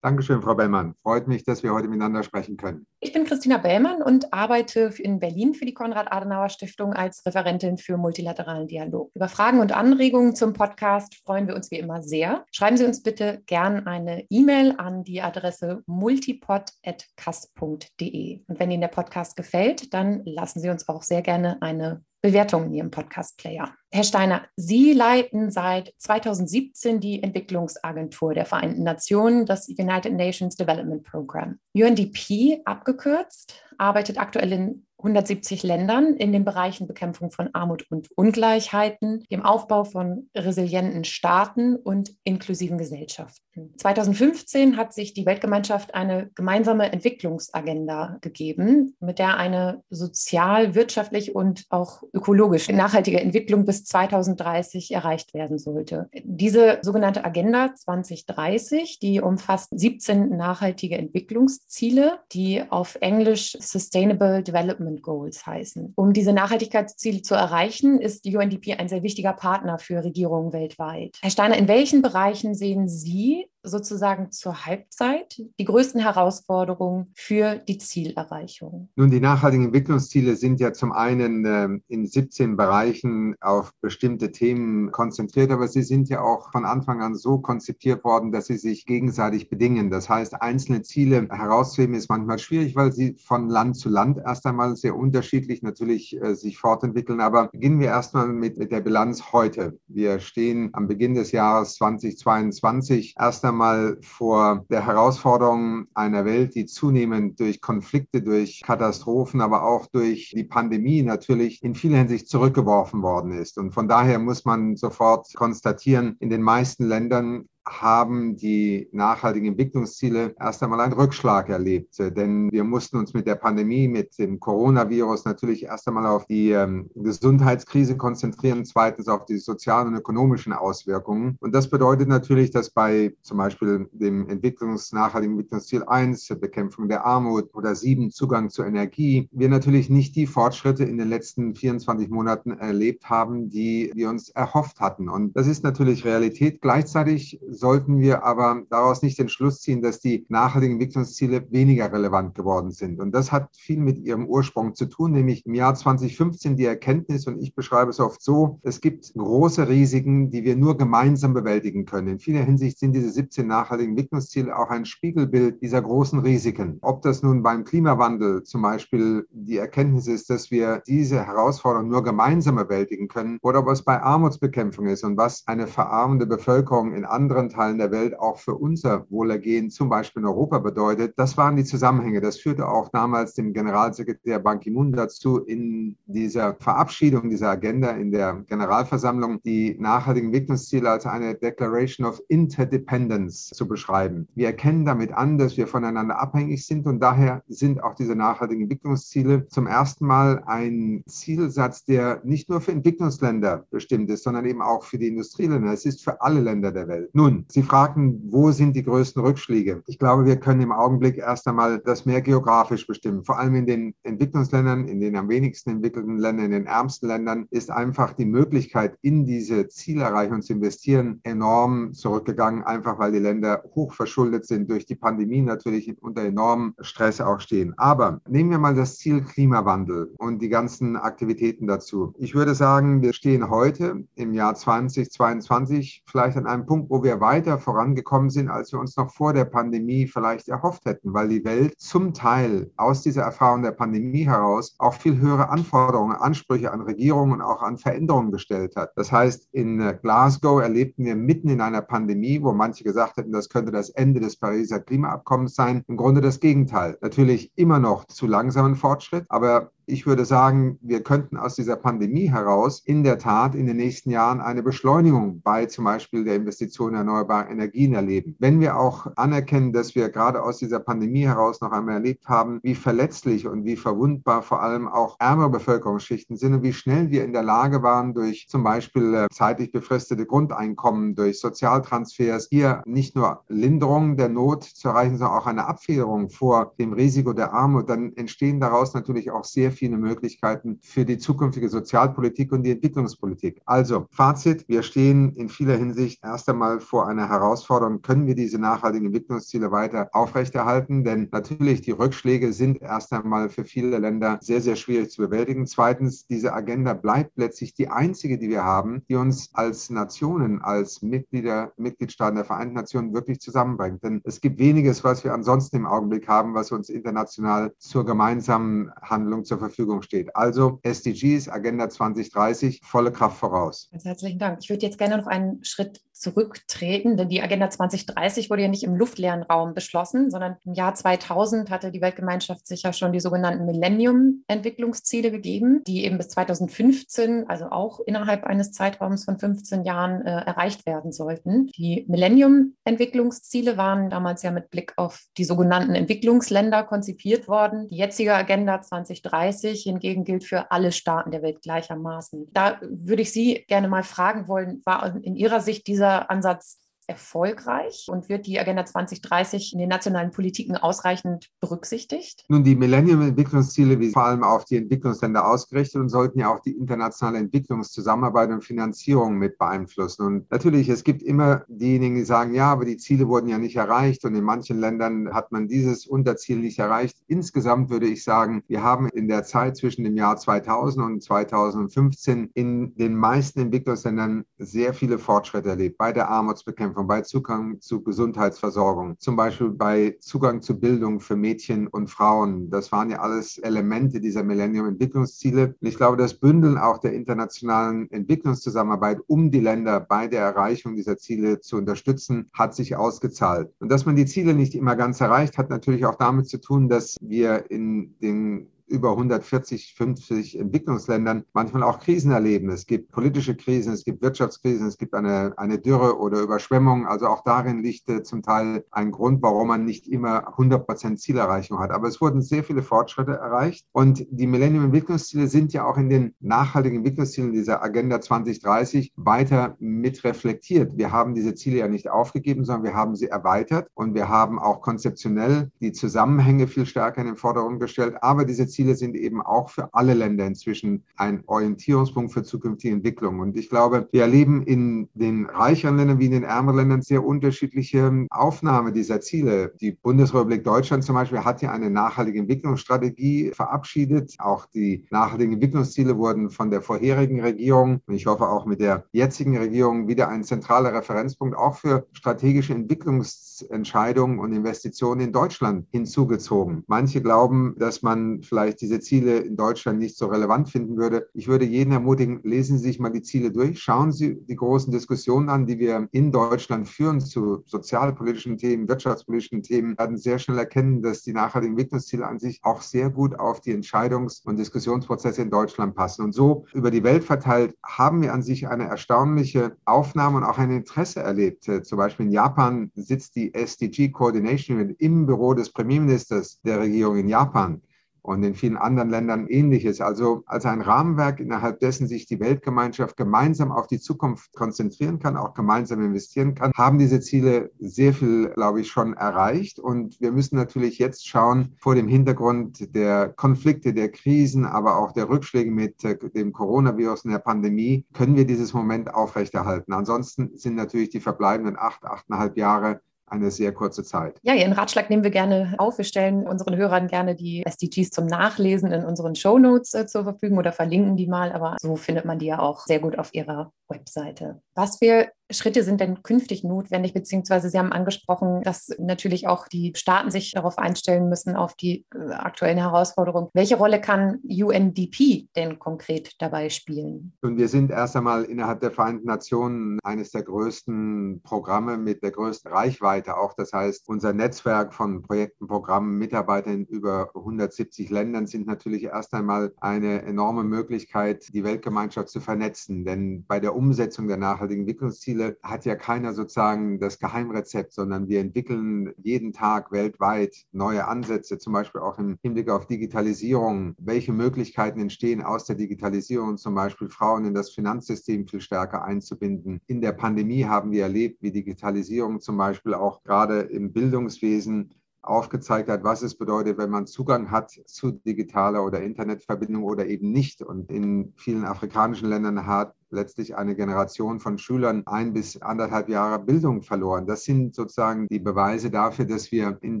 Dankeschön, 0.02 0.42
Frau 0.42 0.54
Bellmann. 0.54 0.94
Freut 1.02 1.28
mich, 1.28 1.44
dass 1.44 1.62
wir 1.62 1.72
heute 1.72 1.88
miteinander 1.88 2.22
sprechen 2.22 2.56
können. 2.56 2.86
Ich 3.00 3.12
bin 3.12 3.24
Christina 3.24 3.58
Bellmann 3.58 4.02
und 4.02 4.32
arbeite 4.32 4.92
in 4.98 5.20
Berlin 5.20 5.54
für 5.54 5.64
die 5.64 5.74
Konrad-Adenauer-Stiftung 5.74 6.92
als 6.92 7.24
Referentin 7.26 7.78
für 7.78 7.96
multilateralen 7.96 8.66
Dialog. 8.66 9.10
Über 9.14 9.28
Fragen 9.28 9.60
und 9.60 9.72
Anregungen 9.72 10.34
zum 10.34 10.52
Podcast 10.52 11.14
freuen 11.24 11.46
wir 11.48 11.54
uns 11.54 11.70
wie 11.70 11.78
immer 11.78 12.02
sehr. 12.02 12.44
Schreiben 12.50 12.76
Sie 12.76 12.84
uns 12.84 13.02
bitte 13.02 13.42
gern 13.46 13.86
eine 13.86 14.24
E-Mail 14.30 14.74
an 14.78 15.04
die 15.04 15.22
Adresse 15.22 15.82
multipod.kass.de. 15.86 18.40
Und 18.46 18.60
wenn 18.60 18.70
Ihnen 18.70 18.80
der 18.80 18.88
Podcast 18.88 19.36
gefällt, 19.36 19.94
dann 19.94 20.22
lassen 20.24 20.60
Sie 20.60 20.70
uns 20.70 20.88
auch 20.88 21.02
sehr 21.02 21.22
gerne 21.22 21.60
eine 21.62 22.02
Bewertung 22.26 22.64
in 22.64 22.74
Ihrem 22.74 22.90
Podcast-Player. 22.90 23.72
Herr 23.92 24.02
Steiner, 24.02 24.46
Sie 24.56 24.92
leiten 24.92 25.52
seit 25.52 25.94
2017 25.98 26.98
die 26.98 27.22
Entwicklungsagentur 27.22 28.34
der 28.34 28.46
Vereinten 28.46 28.82
Nationen, 28.82 29.46
das 29.46 29.68
United 29.68 30.12
Nations 30.12 30.56
Development 30.56 31.04
Program. 31.04 31.60
UNDP 31.72 32.62
abgekürzt, 32.64 33.62
arbeitet 33.78 34.18
aktuell 34.18 34.52
in 34.52 34.86
170 35.06 35.62
Ländern 35.62 36.14
in 36.16 36.32
den 36.32 36.44
Bereichen 36.44 36.86
Bekämpfung 36.86 37.30
von 37.30 37.50
Armut 37.54 37.86
und 37.90 38.08
Ungleichheiten, 38.16 39.24
dem 39.30 39.42
Aufbau 39.42 39.84
von 39.84 40.28
resilienten 40.36 41.04
Staaten 41.04 41.76
und 41.76 42.12
inklusiven 42.24 42.76
Gesellschaften. 42.76 43.72
2015 43.76 44.76
hat 44.76 44.92
sich 44.92 45.14
die 45.14 45.24
Weltgemeinschaft 45.24 45.94
eine 45.94 46.30
gemeinsame 46.34 46.92
Entwicklungsagenda 46.92 48.18
gegeben, 48.20 48.96
mit 49.00 49.18
der 49.18 49.36
eine 49.36 49.82
sozial, 49.90 50.74
wirtschaftlich 50.74 51.34
und 51.34 51.64
auch 51.70 52.02
ökologisch 52.12 52.68
nachhaltige 52.68 53.20
Entwicklung 53.20 53.64
bis 53.64 53.84
2030 53.84 54.90
erreicht 54.90 55.34
werden 55.34 55.58
sollte. 55.58 56.08
Diese 56.24 56.78
sogenannte 56.82 57.24
Agenda 57.24 57.74
2030, 57.74 58.98
die 58.98 59.20
umfasst 59.20 59.70
17 59.78 60.36
nachhaltige 60.36 60.98
Entwicklungsziele, 60.98 62.18
die 62.32 62.62
auf 62.68 62.98
Englisch 63.00 63.56
Sustainable 63.60 64.42
Development 64.42 64.95
Development 64.96 65.02
Goals 65.02 65.46
heißen. 65.46 65.92
Um 65.96 66.12
diese 66.12 66.32
Nachhaltigkeitsziele 66.32 67.22
zu 67.22 67.34
erreichen, 67.34 68.00
ist 68.00 68.24
die 68.24 68.36
UNDP 68.36 68.74
ein 68.74 68.88
sehr 68.88 69.02
wichtiger 69.02 69.32
Partner 69.32 69.78
für 69.78 70.02
Regierungen 70.02 70.52
weltweit. 70.52 71.18
Herr 71.20 71.30
Steiner, 71.30 71.56
in 71.56 71.68
welchen 71.68 72.02
Bereichen 72.02 72.54
sehen 72.54 72.88
Sie 72.88 73.46
sozusagen 73.66 74.30
zur 74.30 74.64
Halbzeit 74.64 75.42
die 75.58 75.64
größten 75.64 76.00
Herausforderungen 76.00 77.12
für 77.14 77.56
die 77.56 77.78
Zielerreichung? 77.78 78.88
Nun, 78.96 79.10
die 79.10 79.20
nachhaltigen 79.20 79.66
Entwicklungsziele 79.66 80.36
sind 80.36 80.60
ja 80.60 80.72
zum 80.72 80.92
einen 80.92 81.44
äh, 81.44 81.68
in 81.88 82.06
17 82.06 82.56
Bereichen 82.56 83.34
auf 83.40 83.72
bestimmte 83.80 84.32
Themen 84.32 84.92
konzentriert, 84.92 85.50
aber 85.50 85.68
sie 85.68 85.82
sind 85.82 86.08
ja 86.08 86.20
auch 86.20 86.52
von 86.52 86.64
Anfang 86.64 87.02
an 87.02 87.16
so 87.16 87.38
konzipiert 87.38 88.04
worden, 88.04 88.32
dass 88.32 88.46
sie 88.46 88.56
sich 88.56 88.86
gegenseitig 88.86 89.50
bedingen. 89.50 89.90
Das 89.90 90.08
heißt, 90.08 90.40
einzelne 90.40 90.82
Ziele 90.82 91.28
herauszuheben 91.30 91.94
ist 91.94 92.08
manchmal 92.08 92.38
schwierig, 92.38 92.76
weil 92.76 92.92
sie 92.92 93.16
von 93.18 93.48
Land 93.48 93.76
zu 93.76 93.88
Land 93.88 94.18
erst 94.18 94.46
einmal 94.46 94.76
sehr 94.76 94.96
unterschiedlich 94.96 95.62
natürlich 95.62 96.20
äh, 96.22 96.34
sich 96.34 96.58
fortentwickeln. 96.58 97.20
Aber 97.20 97.48
beginnen 97.48 97.80
wir 97.80 97.88
erstmal 97.88 98.28
mit, 98.28 98.58
mit 98.58 98.70
der 98.70 98.80
Bilanz 98.80 99.32
heute. 99.32 99.78
Wir 99.88 100.20
stehen 100.20 100.70
am 100.72 100.86
Beginn 100.86 101.14
des 101.14 101.32
Jahres 101.32 101.74
2022 101.74 103.16
erst 103.18 103.44
einmal 103.44 103.55
einmal 103.56 103.96
vor 104.02 104.66
der 104.68 104.84
Herausforderung 104.84 105.86
einer 105.94 106.26
Welt, 106.26 106.54
die 106.54 106.66
zunehmend 106.66 107.40
durch 107.40 107.62
Konflikte, 107.62 108.20
durch 108.20 108.60
Katastrophen, 108.62 109.40
aber 109.40 109.62
auch 109.62 109.86
durch 109.86 110.34
die 110.36 110.44
Pandemie 110.44 111.02
natürlich 111.02 111.62
in 111.62 111.74
vieler 111.74 111.96
Hinsicht 111.98 112.28
zurückgeworfen 112.28 113.00
worden 113.00 113.32
ist. 113.32 113.56
Und 113.56 113.72
von 113.72 113.88
daher 113.88 114.18
muss 114.18 114.44
man 114.44 114.76
sofort 114.76 115.32
konstatieren, 115.34 116.16
in 116.20 116.28
den 116.28 116.42
meisten 116.42 116.84
Ländern 116.84 117.48
haben 117.66 118.36
die 118.36 118.88
nachhaltigen 118.92 119.48
Entwicklungsziele 119.48 120.34
erst 120.38 120.62
einmal 120.62 120.80
einen 120.80 120.92
Rückschlag 120.92 121.48
erlebt. 121.48 121.98
Denn 121.98 122.50
wir 122.52 122.64
mussten 122.64 122.96
uns 122.96 123.12
mit 123.12 123.26
der 123.26 123.34
Pandemie, 123.34 123.88
mit 123.88 124.18
dem 124.18 124.38
Coronavirus 124.38 125.24
natürlich 125.24 125.64
erst 125.64 125.88
einmal 125.88 126.06
auf 126.06 126.26
die 126.26 126.50
ähm, 126.50 126.88
Gesundheitskrise 126.94 127.96
konzentrieren, 127.96 128.64
zweitens 128.64 129.08
auf 129.08 129.24
die 129.24 129.38
sozialen 129.38 129.88
und 129.88 129.94
ökonomischen 129.94 130.52
Auswirkungen. 130.52 131.36
Und 131.40 131.54
das 131.54 131.68
bedeutet 131.68 132.08
natürlich, 132.08 132.50
dass 132.50 132.70
bei 132.70 133.14
zum 133.22 133.38
Beispiel 133.38 133.88
dem 133.92 134.28
Entwicklungs 134.28 134.92
nachhaltigen 134.92 135.34
Entwicklungsziel 135.34 135.82
1, 135.84 136.28
Bekämpfung 136.40 136.88
der 136.88 137.04
Armut 137.04 137.54
oder 137.54 137.74
7, 137.74 138.10
Zugang 138.10 138.48
zur 138.50 138.66
Energie, 138.66 139.28
wir 139.32 139.48
natürlich 139.48 139.90
nicht 139.90 140.14
die 140.14 140.26
Fortschritte 140.26 140.84
in 140.84 140.98
den 140.98 141.08
letzten 141.08 141.54
24 141.54 142.08
Monaten 142.10 142.52
erlebt 142.52 143.10
haben, 143.10 143.50
die 143.50 143.90
wir 143.94 144.08
uns 144.08 144.28
erhofft 144.30 144.80
hatten. 144.80 145.08
Und 145.08 145.36
das 145.36 145.46
ist 145.46 145.64
natürlich 145.64 146.04
Realität. 146.04 146.60
Gleichzeitig 146.60 147.40
sollten 147.56 148.00
wir 148.00 148.24
aber 148.24 148.62
daraus 148.70 149.02
nicht 149.02 149.18
den 149.18 149.28
Schluss 149.28 149.60
ziehen, 149.60 149.82
dass 149.82 150.00
die 150.00 150.26
nachhaltigen 150.28 150.74
Entwicklungsziele 150.74 151.46
weniger 151.50 151.92
relevant 151.92 152.34
geworden 152.34 152.70
sind. 152.70 153.00
Und 153.00 153.12
das 153.12 153.32
hat 153.32 153.48
viel 153.56 153.78
mit 153.78 153.98
ihrem 153.98 154.26
Ursprung 154.26 154.74
zu 154.74 154.86
tun, 154.86 155.12
nämlich 155.12 155.46
im 155.46 155.54
Jahr 155.54 155.74
2015 155.74 156.56
die 156.56 156.64
Erkenntnis, 156.64 157.26
und 157.26 157.40
ich 157.40 157.54
beschreibe 157.54 157.90
es 157.90 158.00
oft 158.00 158.22
so, 158.22 158.60
es 158.62 158.80
gibt 158.80 159.12
große 159.14 159.68
Risiken, 159.68 160.30
die 160.30 160.44
wir 160.44 160.56
nur 160.56 160.76
gemeinsam 160.76 161.34
bewältigen 161.34 161.84
können. 161.84 162.08
In 162.08 162.18
vieler 162.18 162.42
Hinsicht 162.42 162.78
sind 162.78 162.92
diese 162.92 163.10
17 163.10 163.46
nachhaltigen 163.46 163.92
Entwicklungsziele 163.92 164.56
auch 164.56 164.70
ein 164.70 164.84
Spiegelbild 164.84 165.62
dieser 165.62 165.82
großen 165.82 166.18
Risiken. 166.20 166.78
Ob 166.82 167.02
das 167.02 167.22
nun 167.22 167.42
beim 167.42 167.64
Klimawandel 167.64 168.42
zum 168.42 168.62
Beispiel 168.62 169.26
die 169.30 169.56
Erkenntnis 169.56 170.06
ist, 170.06 170.30
dass 170.30 170.50
wir 170.50 170.82
diese 170.86 171.26
Herausforderung 171.26 171.88
nur 171.88 172.02
gemeinsam 172.02 172.56
bewältigen 172.56 173.08
können, 173.08 173.38
oder 173.42 173.60
ob 173.60 173.68
es 173.68 173.82
bei 173.82 174.00
Armutsbekämpfung 174.00 174.86
ist 174.86 175.04
und 175.04 175.16
was 175.16 175.46
eine 175.46 175.66
verarmende 175.66 176.26
Bevölkerung 176.26 176.92
in 176.92 177.04
anderen 177.04 177.45
anderen 177.46 177.50
Teilen 177.50 177.78
der 177.78 177.90
Welt 177.90 178.18
auch 178.18 178.38
für 178.38 178.54
unser 178.54 179.06
Wohlergehen, 179.10 179.70
zum 179.70 179.88
Beispiel 179.88 180.22
in 180.22 180.28
Europa, 180.28 180.58
bedeutet. 180.58 181.14
Das 181.16 181.36
waren 181.36 181.56
die 181.56 181.64
Zusammenhänge. 181.64 182.20
Das 182.20 182.38
führte 182.38 182.68
auch 182.68 182.88
damals 182.90 183.34
dem 183.34 183.52
Generalsekretär 183.52 184.38
Ban 184.38 184.60
Ki-moon 184.60 184.92
dazu, 184.92 185.38
in 185.38 185.96
dieser 186.06 186.54
Verabschiedung 186.54 187.30
dieser 187.30 187.50
Agenda 187.50 187.90
in 187.90 188.10
der 188.10 188.44
Generalversammlung 188.48 189.40
die 189.42 189.76
nachhaltigen 189.78 190.28
Entwicklungsziele 190.28 190.90
als 190.90 191.06
eine 191.06 191.34
Declaration 191.34 192.06
of 192.06 192.20
Interdependence 192.28 193.48
zu 193.48 193.66
beschreiben. 193.66 194.28
Wir 194.34 194.46
erkennen 194.46 194.84
damit 194.84 195.12
an, 195.12 195.38
dass 195.38 195.56
wir 195.56 195.66
voneinander 195.66 196.18
abhängig 196.18 196.66
sind 196.66 196.86
und 196.86 197.00
daher 197.00 197.42
sind 197.48 197.82
auch 197.82 197.94
diese 197.94 198.14
nachhaltigen 198.14 198.62
Entwicklungsziele 198.62 199.46
zum 199.48 199.66
ersten 199.66 200.06
Mal 200.06 200.42
ein 200.46 201.02
Zielsatz, 201.06 201.84
der 201.84 202.20
nicht 202.24 202.48
nur 202.48 202.60
für 202.60 202.72
Entwicklungsländer 202.72 203.66
bestimmt 203.70 204.10
ist, 204.10 204.24
sondern 204.24 204.46
eben 204.46 204.62
auch 204.62 204.84
für 204.84 204.98
die 204.98 205.08
Industrieländer. 205.08 205.72
Es 205.72 205.84
ist 205.84 206.02
für 206.02 206.20
alle 206.20 206.40
Länder 206.40 206.72
der 206.72 206.88
Welt. 206.88 207.10
Nun, 207.14 207.35
Sie 207.48 207.62
fragten, 207.62 208.22
wo 208.30 208.50
sind 208.50 208.74
die 208.74 208.82
größten 208.82 209.22
Rückschläge? 209.22 209.82
Ich 209.86 209.98
glaube, 209.98 210.24
wir 210.24 210.36
können 210.36 210.60
im 210.60 210.72
Augenblick 210.72 211.18
erst 211.18 211.46
einmal 211.46 211.78
das 211.80 212.06
mehr 212.06 212.22
geografisch 212.22 212.86
bestimmen. 212.86 213.24
Vor 213.24 213.38
allem 213.38 213.54
in 213.54 213.66
den 213.66 213.94
Entwicklungsländern, 214.02 214.86
in 214.88 215.00
den 215.00 215.16
am 215.16 215.28
wenigsten 215.28 215.70
entwickelten 215.70 216.18
Ländern, 216.18 216.46
in 216.46 216.52
den 216.52 216.66
ärmsten 216.66 217.08
Ländern 217.08 217.46
ist 217.50 217.70
einfach 217.70 218.12
die 218.12 218.24
Möglichkeit, 218.24 218.96
in 219.02 219.24
diese 219.24 219.68
Zielerreichung 219.68 220.42
zu 220.42 220.54
investieren, 220.54 221.20
enorm 221.24 221.92
zurückgegangen, 221.92 222.62
einfach 222.62 222.98
weil 222.98 223.12
die 223.12 223.18
Länder 223.18 223.62
hochverschuldet 223.74 224.46
sind, 224.46 224.70
durch 224.70 224.86
die 224.86 224.94
Pandemie 224.94 225.42
natürlich 225.42 226.00
unter 226.02 226.22
enormem 226.22 226.74
Stress 226.80 227.20
auch 227.20 227.40
stehen. 227.40 227.74
Aber 227.76 228.20
nehmen 228.28 228.50
wir 228.50 228.58
mal 228.58 228.74
das 228.74 228.98
Ziel 228.98 229.22
Klimawandel 229.22 230.14
und 230.18 230.40
die 230.40 230.48
ganzen 230.48 230.96
Aktivitäten 230.96 231.66
dazu. 231.66 232.14
Ich 232.18 232.34
würde 232.34 232.54
sagen, 232.54 233.02
wir 233.02 233.12
stehen 233.12 233.50
heute 233.50 234.04
im 234.14 234.32
Jahr 234.32 234.54
2022 234.54 236.04
vielleicht 236.06 236.36
an 236.36 236.46
einem 236.46 236.66
Punkt, 236.66 236.90
wo 236.90 237.02
wir 237.02 237.15
weiter 237.20 237.58
vorangekommen 237.58 238.30
sind, 238.30 238.48
als 238.48 238.72
wir 238.72 238.80
uns 238.80 238.96
noch 238.96 239.10
vor 239.10 239.32
der 239.32 239.44
Pandemie 239.44 240.06
vielleicht 240.06 240.48
erhofft 240.48 240.84
hätten, 240.84 241.12
weil 241.14 241.28
die 241.28 241.44
Welt 241.44 241.74
zum 241.78 242.14
Teil 242.14 242.70
aus 242.76 243.02
dieser 243.02 243.22
Erfahrung 243.22 243.62
der 243.62 243.72
Pandemie 243.72 244.24
heraus 244.24 244.74
auch 244.78 244.94
viel 244.94 245.18
höhere 245.18 245.48
Anforderungen, 245.48 246.16
Ansprüche 246.16 246.72
an 246.72 246.80
Regierungen 246.80 247.32
und 247.32 247.42
auch 247.42 247.62
an 247.62 247.78
Veränderungen 247.78 248.32
gestellt 248.32 248.76
hat. 248.76 248.92
Das 248.96 249.12
heißt, 249.12 249.48
in 249.52 249.98
Glasgow 250.02 250.60
erlebten 250.60 251.04
wir 251.04 251.16
mitten 251.16 251.48
in 251.48 251.60
einer 251.60 251.82
Pandemie, 251.82 252.42
wo 252.42 252.52
manche 252.52 252.84
gesagt 252.84 253.16
hätten, 253.16 253.32
das 253.32 253.48
könnte 253.48 253.72
das 253.72 253.90
Ende 253.90 254.20
des 254.20 254.36
Pariser 254.36 254.80
Klimaabkommens 254.80 255.54
sein, 255.54 255.82
im 255.88 255.96
Grunde 255.96 256.20
das 256.20 256.40
Gegenteil. 256.40 256.98
Natürlich 257.00 257.52
immer 257.56 257.78
noch 257.78 258.04
zu 258.06 258.26
langsamen 258.26 258.76
Fortschritt, 258.76 259.24
aber 259.28 259.70
ich 259.86 260.06
würde 260.06 260.24
sagen, 260.24 260.78
wir 260.82 261.02
könnten 261.02 261.36
aus 261.36 261.54
dieser 261.54 261.76
Pandemie 261.76 262.28
heraus 262.28 262.82
in 262.84 263.04
der 263.04 263.18
Tat 263.18 263.54
in 263.54 263.66
den 263.66 263.76
nächsten 263.76 264.10
Jahren 264.10 264.40
eine 264.40 264.62
Beschleunigung 264.62 265.40
bei 265.42 265.66
zum 265.66 265.84
Beispiel 265.84 266.24
der 266.24 266.34
Investition 266.34 266.90
in 266.90 266.96
erneuerbare 266.96 267.48
Energien 267.50 267.94
erleben. 267.94 268.34
Wenn 268.40 268.60
wir 268.60 268.76
auch 268.76 269.06
anerkennen, 269.16 269.72
dass 269.72 269.94
wir 269.94 270.08
gerade 270.08 270.42
aus 270.42 270.58
dieser 270.58 270.80
Pandemie 270.80 271.26
heraus 271.26 271.60
noch 271.60 271.70
einmal 271.70 271.94
erlebt 271.94 272.28
haben, 272.28 272.58
wie 272.64 272.74
verletzlich 272.74 273.46
und 273.46 273.64
wie 273.64 273.76
verwundbar 273.76 274.42
vor 274.42 274.60
allem 274.60 274.88
auch 274.88 275.16
ärmere 275.20 275.50
Bevölkerungsschichten 275.50 276.36
sind 276.36 276.54
und 276.54 276.62
wie 276.64 276.72
schnell 276.72 277.10
wir 277.10 277.24
in 277.24 277.32
der 277.32 277.44
Lage 277.44 277.82
waren, 277.84 278.12
durch 278.12 278.48
zum 278.48 278.64
Beispiel 278.64 279.14
äh, 279.14 279.26
zeitlich 279.32 279.70
befristete 279.70 280.26
Grundeinkommen, 280.26 281.14
durch 281.14 281.38
Sozialtransfers 281.38 282.48
hier 282.50 282.82
nicht 282.86 283.14
nur 283.14 283.44
Linderung 283.48 284.16
der 284.16 284.28
Not 284.28 284.64
zu 284.64 284.88
erreichen, 284.88 285.18
sondern 285.18 285.38
auch 285.38 285.46
eine 285.46 285.66
Abfederung 285.66 286.28
vor 286.28 286.74
dem 286.80 286.92
Risiko 286.92 287.32
der 287.32 287.52
Armut, 287.52 287.88
dann 287.88 288.12
entstehen 288.16 288.58
daraus 288.58 288.92
natürlich 288.94 289.30
auch 289.30 289.44
sehr 289.44 289.75
viele 289.76 289.96
Möglichkeiten 289.96 290.78
für 290.82 291.04
die 291.04 291.18
zukünftige 291.18 291.68
Sozialpolitik 291.68 292.52
und 292.52 292.62
die 292.62 292.72
Entwicklungspolitik. 292.72 293.60
Also 293.66 294.06
Fazit, 294.10 294.68
wir 294.68 294.82
stehen 294.82 295.32
in 295.34 295.48
vieler 295.48 295.76
Hinsicht 295.76 296.24
erst 296.24 296.48
einmal 296.48 296.80
vor 296.80 297.08
einer 297.08 297.28
Herausforderung, 297.28 298.02
können 298.02 298.26
wir 298.26 298.34
diese 298.34 298.58
nachhaltigen 298.58 299.06
Entwicklungsziele 299.06 299.70
weiter 299.70 300.08
aufrechterhalten? 300.12 301.04
Denn 301.04 301.28
natürlich 301.30 301.82
die 301.82 301.90
Rückschläge 301.92 302.52
sind 302.52 302.80
erst 302.80 303.12
einmal 303.12 303.48
für 303.48 303.64
viele 303.64 303.98
Länder 303.98 304.38
sehr, 304.40 304.60
sehr 304.60 304.76
schwierig 304.76 305.10
zu 305.10 305.22
bewältigen. 305.22 305.66
Zweitens, 305.66 306.26
diese 306.26 306.52
Agenda 306.52 306.94
bleibt 306.94 307.36
letztlich 307.36 307.74
die 307.74 307.88
einzige, 307.88 308.38
die 308.38 308.48
wir 308.48 308.64
haben, 308.64 309.02
die 309.08 309.16
uns 309.16 309.50
als 309.52 309.90
Nationen, 309.90 310.62
als 310.62 311.02
Mitglieder, 311.02 311.72
Mitgliedstaaten 311.76 312.36
der 312.36 312.44
Vereinten 312.44 312.74
Nationen 312.74 313.14
wirklich 313.14 313.40
zusammenbringt. 313.40 314.02
Denn 314.02 314.20
es 314.24 314.40
gibt 314.40 314.58
weniges, 314.58 315.04
was 315.04 315.24
wir 315.24 315.34
ansonsten 315.34 315.76
im 315.76 315.86
Augenblick 315.86 316.28
haben, 316.28 316.54
was 316.54 316.72
uns 316.72 316.88
international 316.88 317.72
zur 317.78 318.06
gemeinsamen 318.06 318.90
Handlung 319.02 319.44
zur 319.44 319.58
Verfügung 319.58 319.65
steht. 320.02 320.34
Also 320.34 320.80
SDGs, 320.82 321.48
Agenda 321.48 321.88
2030, 321.88 322.80
volle 322.82 323.12
Kraft 323.12 323.38
voraus. 323.38 323.88
Ganz 323.90 324.04
herzlichen 324.04 324.38
Dank. 324.38 324.58
Ich 324.62 324.70
würde 324.70 324.84
jetzt 324.84 324.98
gerne 324.98 325.18
noch 325.18 325.26
einen 325.26 325.64
Schritt 325.64 326.00
zurücktreten, 326.16 327.16
denn 327.16 327.28
die 327.28 327.42
Agenda 327.42 327.68
2030 327.68 328.48
wurde 328.48 328.62
ja 328.62 328.68
nicht 328.68 328.84
im 328.84 328.96
luftleeren 328.96 329.42
Raum 329.42 329.74
beschlossen, 329.74 330.30
sondern 330.30 330.56
im 330.64 330.72
Jahr 330.72 330.94
2000 330.94 331.70
hatte 331.70 331.90
die 331.90 332.00
Weltgemeinschaft 332.00 332.66
sich 332.66 332.82
ja 332.82 332.92
schon 332.92 333.12
die 333.12 333.20
sogenannten 333.20 333.66
Millennium-Entwicklungsziele 333.66 335.30
gegeben, 335.30 335.82
die 335.86 336.04
eben 336.04 336.16
bis 336.16 336.28
2015, 336.28 337.48
also 337.48 337.66
auch 337.66 338.00
innerhalb 338.00 338.44
eines 338.44 338.72
Zeitraums 338.72 339.24
von 339.24 339.38
15 339.38 339.84
Jahren, 339.84 340.24
äh, 340.24 340.30
erreicht 340.30 340.86
werden 340.86 341.12
sollten. 341.12 341.66
Die 341.68 342.06
Millennium-Entwicklungsziele 342.08 343.76
waren 343.76 344.08
damals 344.08 344.42
ja 344.42 344.50
mit 344.50 344.70
Blick 344.70 344.94
auf 344.96 345.22
die 345.36 345.44
sogenannten 345.44 345.94
Entwicklungsländer 345.94 346.84
konzipiert 346.84 347.46
worden. 347.46 347.88
Die 347.88 347.96
jetzige 347.96 348.34
Agenda 348.34 348.80
2030 348.80 349.82
hingegen 349.82 350.24
gilt 350.24 350.44
für 350.44 350.70
alle 350.70 350.92
Staaten 350.92 351.30
der 351.30 351.42
Welt 351.42 351.60
gleichermaßen. 351.62 352.48
Da 352.52 352.80
würde 352.80 353.22
ich 353.22 353.32
Sie 353.32 353.64
gerne 353.68 353.88
mal 353.88 354.02
fragen 354.02 354.48
wollen, 354.48 354.80
war 354.84 355.16
in 355.22 355.36
Ihrer 355.36 355.60
Sicht 355.60 355.86
dieser 355.86 356.05
dieser 356.06 356.30
Ansatz 356.30 356.78
erfolgreich 357.06 358.06
und 358.08 358.28
wird 358.28 358.46
die 358.46 358.58
Agenda 358.58 358.84
2030 358.84 359.72
in 359.72 359.78
den 359.78 359.88
nationalen 359.88 360.30
Politiken 360.30 360.76
ausreichend 360.76 361.50
berücksichtigt? 361.60 362.44
Nun, 362.48 362.64
die 362.64 362.74
Millennium-Entwicklungsziele, 362.74 364.00
wie 364.00 364.10
vor 364.10 364.24
allem 364.24 364.42
auf 364.42 364.64
die 364.64 364.76
Entwicklungsländer 364.76 365.46
ausgerichtet 365.46 366.00
und 366.00 366.08
sollten 366.08 366.40
ja 366.40 366.52
auch 366.52 366.60
die 366.60 366.76
internationale 366.76 367.38
Entwicklungszusammenarbeit 367.38 368.50
und 368.50 368.64
Finanzierung 368.64 369.36
mit 369.36 369.58
beeinflussen. 369.58 370.26
Und 370.26 370.50
natürlich, 370.50 370.88
es 370.88 371.04
gibt 371.04 371.22
immer 371.22 371.64
diejenigen, 371.68 372.16
die 372.16 372.24
sagen, 372.24 372.54
ja, 372.54 372.72
aber 372.72 372.84
die 372.84 372.96
Ziele 372.96 373.28
wurden 373.28 373.48
ja 373.48 373.58
nicht 373.58 373.76
erreicht 373.76 374.24
und 374.24 374.34
in 374.34 374.44
manchen 374.44 374.80
Ländern 374.80 375.32
hat 375.32 375.52
man 375.52 375.68
dieses 375.68 376.06
Unterziel 376.06 376.58
nicht 376.58 376.78
erreicht. 376.78 377.16
Insgesamt 377.28 377.90
würde 377.90 378.06
ich 378.06 378.24
sagen, 378.24 378.62
wir 378.66 378.82
haben 378.82 379.08
in 379.10 379.28
der 379.28 379.44
Zeit 379.44 379.76
zwischen 379.76 380.04
dem 380.04 380.16
Jahr 380.16 380.36
2000 380.36 381.06
und 381.06 381.22
2015 381.22 382.50
in 382.54 382.94
den 382.96 383.14
meisten 383.14 383.60
Entwicklungsländern 383.60 384.44
sehr 384.58 384.92
viele 384.92 385.18
Fortschritte 385.18 385.68
erlebt 385.68 385.98
bei 385.98 386.12
der 386.12 386.28
Armutsbekämpfung 386.28 386.95
Bekämpfung, 386.96 387.06
bei 387.06 387.20
Zugang 387.22 387.80
zu 387.80 388.02
Gesundheitsversorgung, 388.02 389.18
zum 389.18 389.36
Beispiel 389.36 389.70
bei 389.70 390.16
Zugang 390.20 390.62
zu 390.62 390.78
Bildung 390.78 391.20
für 391.20 391.36
Mädchen 391.36 391.86
und 391.88 392.08
Frauen. 392.08 392.70
Das 392.70 392.90
waren 392.92 393.10
ja 393.10 393.20
alles 393.20 393.58
Elemente 393.58 394.20
dieser 394.20 394.42
Millennium-Entwicklungsziele. 394.42 395.74
Und 395.80 395.88
ich 395.88 395.96
glaube, 395.96 396.16
das 396.16 396.34
Bündeln 396.34 396.78
auch 396.78 396.98
der 396.98 397.12
internationalen 397.12 398.10
Entwicklungszusammenarbeit, 398.10 399.18
um 399.26 399.50
die 399.50 399.60
Länder 399.60 400.00
bei 400.00 400.26
der 400.26 400.40
Erreichung 400.42 400.96
dieser 400.96 401.18
Ziele 401.18 401.60
zu 401.60 401.76
unterstützen, 401.76 402.48
hat 402.52 402.74
sich 402.74 402.96
ausgezahlt. 402.96 403.70
Und 403.80 403.90
dass 403.90 404.06
man 404.06 404.16
die 404.16 404.26
Ziele 404.26 404.54
nicht 404.54 404.74
immer 404.74 404.96
ganz 404.96 405.20
erreicht, 405.20 405.58
hat 405.58 405.70
natürlich 405.70 406.06
auch 406.06 406.16
damit 406.16 406.48
zu 406.48 406.58
tun, 406.58 406.88
dass 406.88 407.16
wir 407.20 407.70
in 407.70 408.14
den 408.20 408.68
über 408.86 409.10
140, 409.10 409.94
50 409.94 410.58
Entwicklungsländern 410.58 411.44
manchmal 411.52 411.82
auch 411.82 411.98
Krisen 411.98 412.30
erleben. 412.30 412.70
Es 412.70 412.86
gibt 412.86 413.10
politische 413.10 413.56
Krisen, 413.56 413.92
es 413.92 414.04
gibt 414.04 414.22
Wirtschaftskrisen, 414.22 414.86
es 414.86 414.98
gibt 414.98 415.14
eine, 415.14 415.54
eine 415.56 415.78
Dürre 415.78 416.18
oder 416.18 416.40
Überschwemmung. 416.40 417.06
Also 417.06 417.26
auch 417.26 417.42
darin 417.42 417.82
liegt 417.82 418.08
äh, 418.08 418.22
zum 418.22 418.42
Teil 418.42 418.84
ein 418.90 419.10
Grund, 419.10 419.42
warum 419.42 419.68
man 419.68 419.84
nicht 419.84 420.06
immer 420.08 420.48
100 420.48 420.86
Prozent 420.86 421.20
Zielerreichung 421.20 421.78
hat. 421.78 421.90
Aber 421.90 422.08
es 422.08 422.20
wurden 422.20 422.42
sehr 422.42 422.64
viele 422.64 422.82
Fortschritte 422.82 423.32
erreicht. 423.32 423.86
Und 423.92 424.26
die 424.30 424.46
Millennium-Entwicklungsziele 424.46 425.48
sind 425.48 425.72
ja 425.72 425.84
auch 425.84 425.96
in 425.96 426.08
den 426.08 426.34
nachhaltigen 426.40 426.98
Entwicklungszielen 426.98 427.52
dieser 427.52 427.82
Agenda 427.82 428.20
2030 428.20 429.12
weiter 429.16 429.76
mit 429.78 430.24
reflektiert. 430.24 430.96
Wir 430.96 431.12
haben 431.12 431.34
diese 431.34 431.54
Ziele 431.54 431.78
ja 431.78 431.88
nicht 431.88 432.08
aufgegeben, 432.08 432.64
sondern 432.64 432.84
wir 432.84 432.94
haben 432.94 433.16
sie 433.16 433.26
erweitert 433.26 433.88
und 433.94 434.14
wir 434.14 434.28
haben 434.28 434.58
auch 434.58 434.80
konzeptionell 434.80 435.70
die 435.80 435.92
Zusammenhänge 435.92 436.66
viel 436.68 436.86
stärker 436.86 437.20
in 437.20 437.26
den 437.26 437.36
Vordergrund 437.36 437.80
gestellt. 437.80 438.16
Aber 438.20 438.44
diese 438.44 438.66
Ziele 438.76 438.94
sind 438.94 439.16
eben 439.16 439.40
auch 439.40 439.70
für 439.70 439.92
alle 439.94 440.14
Länder 440.14 440.46
inzwischen 440.46 441.04
ein 441.16 441.42
Orientierungspunkt 441.46 442.32
für 442.32 442.42
zukünftige 442.42 442.94
Entwicklung. 442.94 443.40
Und 443.40 443.56
ich 443.56 443.70
glaube, 443.70 444.08
wir 444.12 444.22
erleben 444.22 444.62
in 444.62 445.08
den 445.14 445.46
reicheren 445.46 445.96
Ländern 445.96 446.18
wie 446.18 446.26
in 446.26 446.32
den 446.32 446.42
ärmeren 446.44 446.76
Ländern 446.76 447.02
sehr 447.02 447.24
unterschiedliche 447.24 448.26
Aufnahme 448.30 448.92
dieser 448.92 449.20
Ziele. 449.20 449.72
Die 449.80 449.92
Bundesrepublik 449.92 450.62
Deutschland 450.62 451.04
zum 451.04 451.14
Beispiel 451.14 451.44
hat 451.44 451.62
ja 451.62 451.72
eine 451.72 451.90
nachhaltige 451.90 452.38
Entwicklungsstrategie 452.38 453.52
verabschiedet. 453.54 454.34
Auch 454.38 454.66
die 454.66 455.06
nachhaltigen 455.10 455.54
Entwicklungsziele 455.54 456.16
wurden 456.16 456.50
von 456.50 456.70
der 456.70 456.82
vorherigen 456.82 457.40
Regierung 457.40 458.00
und 458.06 458.14
ich 458.14 458.26
hoffe 458.26 458.48
auch 458.48 458.66
mit 458.66 458.80
der 458.80 459.04
jetzigen 459.12 459.56
Regierung 459.56 460.08
wieder 460.08 460.28
ein 460.28 460.44
zentraler 460.44 460.92
Referenzpunkt 460.92 461.56
auch 461.56 461.76
für 461.76 462.06
strategische 462.12 462.74
Entwicklungsentscheidungen 462.74 464.38
und 464.38 464.52
Investitionen 464.52 465.20
in 465.22 465.32
Deutschland 465.32 465.86
hinzugezogen. 465.90 466.84
Manche 466.86 467.22
glauben, 467.22 467.74
dass 467.78 468.02
man 468.02 468.42
vielleicht 468.42 468.65
vielleicht 468.66 468.80
diese 468.80 469.00
Ziele 469.00 469.38
in 469.38 469.56
Deutschland 469.56 470.00
nicht 470.00 470.16
so 470.16 470.26
relevant 470.26 470.68
finden 470.68 470.96
würde. 470.96 471.28
Ich 471.34 471.46
würde 471.46 471.64
jeden 471.64 471.92
ermutigen, 471.92 472.40
lesen 472.42 472.78
Sie 472.78 472.88
sich 472.88 472.98
mal 472.98 473.10
die 473.10 473.22
Ziele 473.22 473.52
durch, 473.52 473.80
schauen 473.80 474.10
Sie 474.10 474.36
die 474.40 474.56
großen 474.56 474.92
Diskussionen 474.92 475.48
an, 475.48 475.66
die 475.66 475.78
wir 475.78 476.08
in 476.10 476.32
Deutschland 476.32 476.88
führen 476.88 477.20
zu 477.20 477.62
sozialpolitischen 477.66 478.58
Themen, 478.58 478.88
wirtschaftspolitischen 478.88 479.62
Themen, 479.62 479.96
werden 479.98 480.16
sehr 480.16 480.40
schnell 480.40 480.58
erkennen, 480.58 481.00
dass 481.00 481.22
die 481.22 481.32
nachhaltigen 481.32 481.74
Entwicklungsziele 481.74 482.26
an 482.26 482.40
sich 482.40 482.58
auch 482.62 482.82
sehr 482.82 483.08
gut 483.08 483.38
auf 483.38 483.60
die 483.60 483.72
Entscheidungs- 483.72 484.44
und 484.44 484.58
Diskussionsprozesse 484.58 485.42
in 485.42 485.50
Deutschland 485.50 485.94
passen. 485.94 486.24
Und 486.24 486.32
so 486.32 486.66
über 486.74 486.90
die 486.90 487.04
Welt 487.04 487.22
verteilt 487.22 487.76
haben 487.84 488.20
wir 488.20 488.32
an 488.32 488.42
sich 488.42 488.66
eine 488.66 488.84
erstaunliche 488.84 489.76
Aufnahme 489.84 490.38
und 490.38 490.44
auch 490.44 490.58
ein 490.58 490.72
Interesse 490.72 491.20
erlebt. 491.20 491.70
Zum 491.82 491.98
Beispiel 491.98 492.26
in 492.26 492.32
Japan 492.32 492.90
sitzt 492.96 493.36
die 493.36 493.54
SDG 493.54 494.08
Coordination 494.08 494.90
im 494.98 495.26
Büro 495.26 495.54
des 495.54 495.70
Premierministers 495.70 496.60
der 496.62 496.80
Regierung 496.80 497.16
in 497.16 497.28
Japan 497.28 497.80
und 498.26 498.42
in 498.42 498.54
vielen 498.54 498.76
anderen 498.76 499.10
Ländern 499.10 499.46
ähnliches. 499.46 500.00
Also 500.00 500.42
als 500.46 500.66
ein 500.66 500.80
Rahmenwerk, 500.80 501.40
innerhalb 501.40 501.80
dessen 501.80 502.08
sich 502.08 502.26
die 502.26 502.40
Weltgemeinschaft 502.40 503.16
gemeinsam 503.16 503.70
auf 503.70 503.86
die 503.86 504.00
Zukunft 504.00 504.52
konzentrieren 504.52 505.18
kann, 505.18 505.36
auch 505.36 505.54
gemeinsam 505.54 506.02
investieren 506.02 506.54
kann, 506.54 506.72
haben 506.74 506.98
diese 506.98 507.20
Ziele 507.20 507.70
sehr 507.78 508.12
viel, 508.12 508.50
glaube 508.50 508.80
ich, 508.80 508.88
schon 508.88 509.14
erreicht. 509.14 509.78
Und 509.78 510.20
wir 510.20 510.32
müssen 510.32 510.56
natürlich 510.56 510.98
jetzt 510.98 511.26
schauen, 511.26 511.74
vor 511.78 511.94
dem 511.94 512.08
Hintergrund 512.08 512.94
der 512.94 513.28
Konflikte, 513.28 513.94
der 513.94 514.10
Krisen, 514.10 514.64
aber 514.64 514.98
auch 514.98 515.12
der 515.12 515.28
Rückschläge 515.28 515.70
mit 515.70 516.04
äh, 516.04 516.16
dem 516.16 516.52
Coronavirus 516.52 517.24
und 517.24 517.30
der 517.30 517.38
Pandemie, 517.38 518.04
können 518.12 518.36
wir 518.36 518.46
dieses 518.46 518.74
Moment 518.74 519.14
aufrechterhalten. 519.14 519.92
Ansonsten 519.92 520.50
sind 520.56 520.74
natürlich 520.74 521.10
die 521.10 521.20
verbleibenden 521.20 521.76
acht, 521.78 522.04
achteinhalb 522.04 522.56
Jahre 522.56 523.00
eine 523.26 523.50
sehr 523.50 523.72
kurze 523.72 524.04
Zeit. 524.04 524.38
Ja, 524.42 524.54
Ihren 524.54 524.72
Ratschlag 524.72 525.10
nehmen 525.10 525.24
wir 525.24 525.30
gerne 525.30 525.74
auf. 525.78 525.98
Wir 525.98 526.04
stellen 526.04 526.46
unseren 526.46 526.76
Hörern 526.76 527.08
gerne 527.08 527.34
die 527.34 527.64
SDGs 527.66 528.10
zum 528.10 528.26
Nachlesen 528.26 528.92
in 528.92 529.04
unseren 529.04 529.34
Show 529.34 529.58
Notes 529.58 529.94
äh, 529.94 530.06
zur 530.06 530.24
Verfügung 530.24 530.58
oder 530.58 530.72
verlinken 530.72 531.16
die 531.16 531.26
mal, 531.26 531.52
aber 531.52 531.76
so 531.80 531.96
findet 531.96 532.24
man 532.24 532.38
die 532.38 532.46
ja 532.46 532.60
auch 532.60 532.86
sehr 532.86 533.00
gut 533.00 533.18
auf 533.18 533.34
Ihrer 533.34 533.72
Webseite. 533.88 534.60
Was 534.74 535.00
wir 535.00 535.30
Schritte 535.50 535.84
sind 535.84 536.00
denn 536.00 536.22
künftig 536.22 536.64
notwendig? 536.64 537.14
Beziehungsweise 537.14 537.70
Sie 537.70 537.78
haben 537.78 537.92
angesprochen, 537.92 538.62
dass 538.62 538.90
natürlich 538.98 539.46
auch 539.46 539.68
die 539.68 539.92
Staaten 539.94 540.30
sich 540.30 540.52
darauf 540.52 540.78
einstellen 540.78 541.28
müssen, 541.28 541.56
auf 541.56 541.74
die 541.74 542.04
äh, 542.14 542.32
aktuellen 542.32 542.78
Herausforderungen. 542.78 543.48
Welche 543.54 543.76
Rolle 543.76 544.00
kann 544.00 544.40
UNDP 544.42 545.48
denn 545.54 545.78
konkret 545.78 546.32
dabei 546.40 546.68
spielen? 546.68 547.32
Und 547.42 547.58
wir 547.58 547.68
sind 547.68 547.90
erst 547.90 548.16
einmal 548.16 548.44
innerhalb 548.44 548.80
der 548.80 548.90
Vereinten 548.90 549.26
Nationen 549.26 550.00
eines 550.02 550.32
der 550.32 550.42
größten 550.42 551.42
Programme 551.44 551.96
mit 551.96 552.22
der 552.22 552.32
größten 552.32 552.72
Reichweite 552.72 553.36
auch. 553.36 553.54
Das 553.54 553.72
heißt, 553.72 554.08
unser 554.08 554.32
Netzwerk 554.32 554.94
von 554.94 555.22
Projekten, 555.22 555.68
Programmen, 555.68 556.18
Mitarbeitern 556.18 556.74
in 556.74 556.84
über 556.86 557.30
170 557.34 558.10
Ländern 558.10 558.46
sind 558.46 558.66
natürlich 558.66 559.04
erst 559.04 559.32
einmal 559.32 559.72
eine 559.80 560.22
enorme 560.22 560.64
Möglichkeit, 560.64 561.46
die 561.52 561.62
Weltgemeinschaft 561.62 562.30
zu 562.30 562.40
vernetzen. 562.40 563.04
Denn 563.04 563.44
bei 563.46 563.60
der 563.60 563.76
Umsetzung 563.76 564.26
der 564.26 564.38
nachhaltigen 564.38 564.82
Entwicklungsziele 564.82 565.35
hat 565.62 565.84
ja 565.84 565.96
keiner 565.96 566.32
sozusagen 566.32 566.98
das 566.98 567.18
Geheimrezept, 567.18 567.92
sondern 567.92 568.28
wir 568.28 568.40
entwickeln 568.40 569.12
jeden 569.16 569.52
Tag 569.52 569.92
weltweit 569.92 570.54
neue 570.72 571.06
Ansätze, 571.06 571.58
zum 571.58 571.72
Beispiel 571.72 572.00
auch 572.00 572.18
im 572.18 572.38
Hinblick 572.42 572.70
auf 572.70 572.86
Digitalisierung. 572.86 573.94
Welche 573.98 574.32
Möglichkeiten 574.32 575.00
entstehen 575.00 575.42
aus 575.42 575.64
der 575.64 575.76
Digitalisierung, 575.76 576.56
zum 576.58 576.74
Beispiel 576.74 577.08
Frauen 577.08 577.44
in 577.44 577.54
das 577.54 577.70
Finanzsystem 577.70 578.46
viel 578.46 578.60
stärker 578.60 579.04
einzubinden? 579.04 579.80
In 579.86 580.00
der 580.00 580.12
Pandemie 580.12 580.64
haben 580.64 580.90
wir 580.90 581.02
erlebt, 581.02 581.42
wie 581.42 581.52
Digitalisierung 581.52 582.40
zum 582.40 582.56
Beispiel 582.56 582.94
auch 582.94 583.22
gerade 583.22 583.60
im 583.60 583.92
Bildungswesen 583.92 584.90
aufgezeigt 585.26 585.88
hat, 585.88 586.04
was 586.04 586.22
es 586.22 586.36
bedeutet, 586.36 586.78
wenn 586.78 586.90
man 586.90 587.06
Zugang 587.06 587.50
hat 587.50 587.70
zu 587.70 588.12
digitaler 588.12 588.84
oder 588.84 589.02
Internetverbindung 589.02 589.84
oder 589.84 590.06
eben 590.06 590.30
nicht. 590.30 590.62
Und 590.62 590.90
in 590.90 591.32
vielen 591.36 591.64
afrikanischen 591.64 592.28
Ländern 592.28 592.66
hat 592.66 592.94
letztlich 593.10 593.56
eine 593.56 593.76
Generation 593.76 594.40
von 594.40 594.58
Schülern 594.58 595.02
ein 595.06 595.32
bis 595.32 595.60
anderthalb 595.62 596.08
Jahre 596.08 596.38
Bildung 596.38 596.82
verloren. 596.82 597.26
Das 597.26 597.44
sind 597.44 597.74
sozusagen 597.74 598.26
die 598.28 598.38
Beweise 598.38 598.90
dafür, 598.90 599.24
dass 599.24 599.52
wir 599.52 599.78
in 599.80 600.00